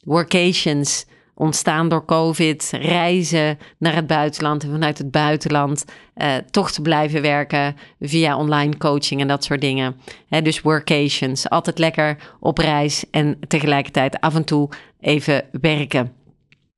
workations 0.04 1.06
ontstaan 1.39 1.89
door 1.89 2.06
COVID, 2.06 2.71
reizen 2.82 3.58
naar 3.78 3.95
het 3.95 4.08
buitenland 4.08 4.63
en 4.63 4.71
vanuit 4.71 4.97
het 4.97 5.12
buitenland 5.12 5.86
uh, 6.15 6.36
toch 6.36 6.71
te 6.71 6.82
blijven 6.82 7.21
werken 7.21 7.75
via 7.99 8.38
online 8.38 8.78
coaching 8.78 9.21
en 9.21 9.28
dat 9.28 9.43
soort 9.43 9.62
dingen. 9.62 9.95
dus 10.43 10.62
workations, 10.62 11.49
altijd 11.49 11.78
lekker 11.78 12.17
op 12.39 12.58
reis 12.58 13.06
en 13.12 13.39
tegelijkertijd 13.47 14.19
af 14.19 14.36
en 14.36 14.43
toe 14.43 14.69
even 14.99 15.43
werken. 15.62 16.12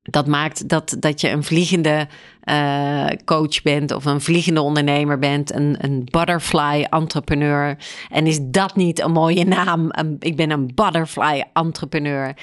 Dat 0.02 0.26
maakt 0.26 0.68
dat, 0.68 0.96
dat 0.98 1.20
je 1.20 1.28
een 1.28 1.44
vliegende 1.44 2.06
uh, 2.44 3.06
coach 3.24 3.62
bent 3.62 3.92
of 3.92 4.04
een 4.04 4.20
vliegende 4.20 4.60
ondernemer 4.60 5.18
bent, 5.18 5.54
een, 5.54 5.76
een 5.78 6.08
butterfly 6.10 6.86
entrepreneur. 6.90 7.76
En 8.08 8.26
is 8.26 8.38
dat 8.42 8.76
niet 8.76 9.00
een 9.00 9.12
mooie 9.12 9.44
naam? 9.44 9.90
ik 10.18 10.36
ben 10.36 10.50
een 10.50 10.70
butterfly 10.74 11.44
entrepreneur. 11.52 12.34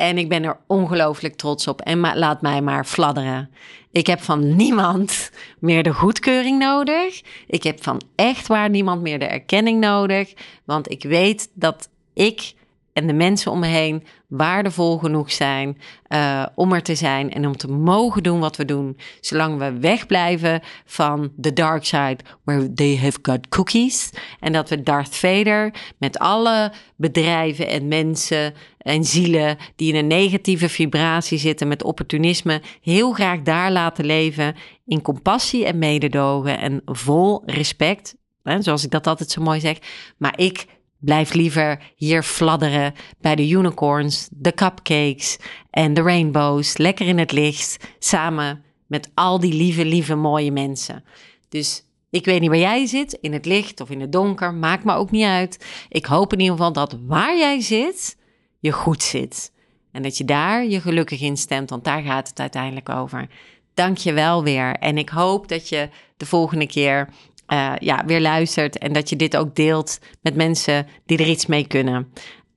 En 0.00 0.18
ik 0.18 0.28
ben 0.28 0.44
er 0.44 0.56
ongelooflijk 0.66 1.34
trots 1.34 1.66
op. 1.66 1.80
En 1.80 2.00
laat 2.00 2.42
mij 2.42 2.62
maar 2.62 2.84
fladderen. 2.84 3.50
Ik 3.90 4.06
heb 4.06 4.20
van 4.20 4.56
niemand 4.56 5.30
meer 5.58 5.82
de 5.82 5.94
goedkeuring 5.94 6.58
nodig. 6.58 7.22
Ik 7.46 7.62
heb 7.62 7.82
van 7.82 8.00
echt 8.14 8.46
waar 8.46 8.70
niemand 8.70 9.02
meer 9.02 9.18
de 9.18 9.24
erkenning 9.24 9.80
nodig. 9.80 10.32
Want 10.64 10.90
ik 10.90 11.02
weet 11.02 11.50
dat 11.54 11.88
ik 12.14 12.54
en 12.92 13.06
de 13.06 13.12
mensen 13.12 13.50
om 13.52 13.58
me 13.58 13.66
heen 13.66 14.04
waardevol 14.30 14.98
genoeg 14.98 15.32
zijn 15.32 15.78
uh, 16.08 16.46
om 16.54 16.72
er 16.72 16.82
te 16.82 16.94
zijn 16.94 17.32
en 17.32 17.46
om 17.46 17.56
te 17.56 17.68
mogen 17.68 18.22
doen 18.22 18.40
wat 18.40 18.56
we 18.56 18.64
doen. 18.64 18.96
Zolang 19.20 19.58
we 19.58 19.78
wegblijven 19.78 20.60
van 20.84 21.32
the 21.40 21.52
dark 21.52 21.84
side, 21.84 22.16
where 22.44 22.72
they 22.72 22.96
have 22.96 23.18
got 23.22 23.48
cookies. 23.48 24.10
En 24.40 24.52
dat 24.52 24.68
we 24.68 24.82
Darth 24.82 25.16
Vader 25.16 25.74
met 25.98 26.18
alle 26.18 26.72
bedrijven 26.96 27.68
en 27.68 27.88
mensen 27.88 28.54
en 28.78 29.04
zielen 29.04 29.56
die 29.76 29.92
in 29.92 29.98
een 29.98 30.06
negatieve 30.06 30.68
vibratie 30.68 31.38
zitten 31.38 31.68
met 31.68 31.82
opportunisme, 31.82 32.62
heel 32.82 33.12
graag 33.12 33.42
daar 33.42 33.72
laten 33.72 34.04
leven 34.04 34.54
in 34.86 35.02
compassie 35.02 35.64
en 35.64 35.78
mededogen 35.78 36.58
en 36.58 36.82
vol 36.84 37.42
respect. 37.46 38.16
Hè, 38.42 38.62
zoals 38.62 38.84
ik 38.84 38.90
dat 38.90 39.06
altijd 39.06 39.30
zo 39.30 39.42
mooi 39.42 39.60
zeg. 39.60 39.78
Maar 40.16 40.38
ik 40.38 40.66
Blijf 41.00 41.32
liever 41.32 41.92
hier 41.96 42.22
fladderen 42.22 42.94
bij 43.20 43.36
de 43.36 43.48
unicorns, 43.48 44.28
de 44.32 44.52
cupcakes 44.52 45.38
en 45.70 45.94
de 45.94 46.02
rainbows. 46.02 46.76
Lekker 46.76 47.06
in 47.06 47.18
het 47.18 47.32
licht, 47.32 47.76
samen 47.98 48.64
met 48.86 49.10
al 49.14 49.40
die 49.40 49.54
lieve, 49.54 49.84
lieve, 49.84 50.14
mooie 50.14 50.52
mensen. 50.52 51.04
Dus 51.48 51.84
ik 52.10 52.24
weet 52.24 52.40
niet 52.40 52.48
waar 52.48 52.58
jij 52.58 52.86
zit, 52.86 53.12
in 53.12 53.32
het 53.32 53.46
licht 53.46 53.80
of 53.80 53.90
in 53.90 54.00
het 54.00 54.12
donker, 54.12 54.54
maakt 54.54 54.84
me 54.84 54.94
ook 54.94 55.10
niet 55.10 55.24
uit. 55.24 55.66
Ik 55.88 56.06
hoop 56.06 56.32
in 56.32 56.40
ieder 56.40 56.56
geval 56.56 56.72
dat 56.72 56.98
waar 57.06 57.36
jij 57.36 57.60
zit, 57.60 58.16
je 58.58 58.72
goed 58.72 59.02
zit. 59.02 59.52
En 59.92 60.02
dat 60.02 60.18
je 60.18 60.24
daar 60.24 60.64
je 60.66 60.80
gelukkig 60.80 61.20
in 61.20 61.36
stemt, 61.36 61.70
want 61.70 61.84
daar 61.84 62.02
gaat 62.02 62.28
het 62.28 62.40
uiteindelijk 62.40 62.88
over. 62.88 63.28
Dank 63.74 63.96
je 63.96 64.12
wel 64.12 64.42
weer. 64.42 64.72
En 64.72 64.98
ik 64.98 65.08
hoop 65.08 65.48
dat 65.48 65.68
je 65.68 65.88
de 66.16 66.26
volgende 66.26 66.66
keer 66.66 67.08
uh, 67.52 67.72
ja, 67.78 68.04
weer 68.06 68.20
luistert 68.20 68.78
en 68.78 68.92
dat 68.92 69.08
je 69.08 69.16
dit 69.16 69.36
ook 69.36 69.54
deelt 69.54 69.98
met 70.22 70.34
mensen 70.34 70.86
die 71.06 71.18
er 71.18 71.28
iets 71.28 71.46
mee 71.46 71.66
kunnen. 71.66 72.12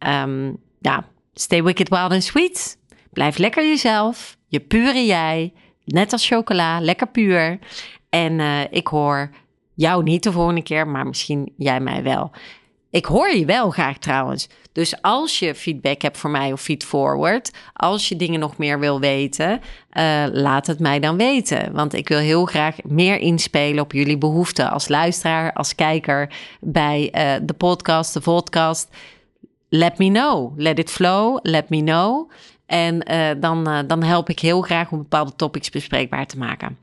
Um, 0.08 0.58
ja, 0.80 1.06
stay 1.34 1.64
wicked, 1.64 1.90
wild 1.90 2.12
and 2.12 2.24
sweet. 2.24 2.78
Blijf 3.12 3.38
lekker 3.38 3.68
jezelf, 3.68 4.38
je 4.48 4.60
pure 4.60 5.06
jij, 5.06 5.54
net 5.86 6.12
als 6.12 6.28
chocola, 6.28 6.80
lekker 6.80 7.08
puur. 7.08 7.60
En 8.10 8.40
uh, 8.40 8.62
ik 8.70 8.88
hoor 8.88 9.30
jou 9.74 10.04
niet 10.04 10.24
de 10.24 10.32
volgende 10.32 10.64
keer, 10.64 10.88
maar 10.88 11.08
misschien 11.08 11.54
jij 11.58 11.80
mij 11.80 12.04
wel. 12.04 12.32
Ik 12.94 13.06
hoor 13.06 13.30
je 13.30 13.46
wel 13.46 13.70
graag 13.70 13.98
trouwens. 13.98 14.48
Dus 14.72 15.02
als 15.02 15.40
je 15.40 15.56
feedback 15.56 16.02
hebt 16.02 16.18
voor 16.18 16.30
mij 16.30 16.52
of 16.52 16.62
feedforward, 16.62 17.52
als 17.74 18.10
je 18.10 18.16
dingen 18.16 18.40
nog 18.40 18.58
meer 18.58 18.80
wil 18.80 19.00
weten, 19.00 19.62
uh, 19.94 20.26
laat 20.32 20.68
het 20.68 20.80
mij 20.80 21.00
dan 21.00 21.18
weten. 21.18 21.74
Want 21.74 21.94
ik 21.94 22.08
wil 22.08 22.18
heel 22.18 22.46
graag 22.46 22.76
meer 22.84 23.18
inspelen 23.18 23.84
op 23.84 23.92
jullie 23.92 24.18
behoeften 24.18 24.70
als 24.70 24.88
luisteraar, 24.88 25.54
als 25.54 25.76
kijker 25.76 26.34
bij 26.60 27.02
uh, 27.02 27.48
de 27.48 27.54
podcast, 27.54 28.14
de 28.14 28.20
podcast. 28.20 28.90
Let 29.70 29.98
me 29.98 30.10
know. 30.10 30.60
Let 30.60 30.80
it 30.80 30.90
flow. 30.90 31.40
Let 31.42 31.70
me 31.70 31.84
know. 31.84 32.32
En 32.66 33.12
uh, 33.12 33.30
dan, 33.38 33.86
dan 33.88 34.04
help 34.04 34.30
ik 34.30 34.40
heel 34.40 34.62
graag 34.62 34.92
om 34.92 34.98
bepaalde 34.98 35.36
topics 35.36 35.70
bespreekbaar 35.70 36.26
te 36.26 36.38
maken. 36.38 36.78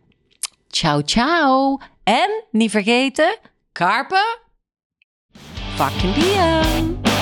Ciao, 0.68 1.02
ciao. 1.04 1.78
En 2.04 2.44
niet 2.50 2.70
vergeten, 2.70 3.38
karpen 3.72 4.49
Bakken 5.80 6.12
Bier! 6.12 7.19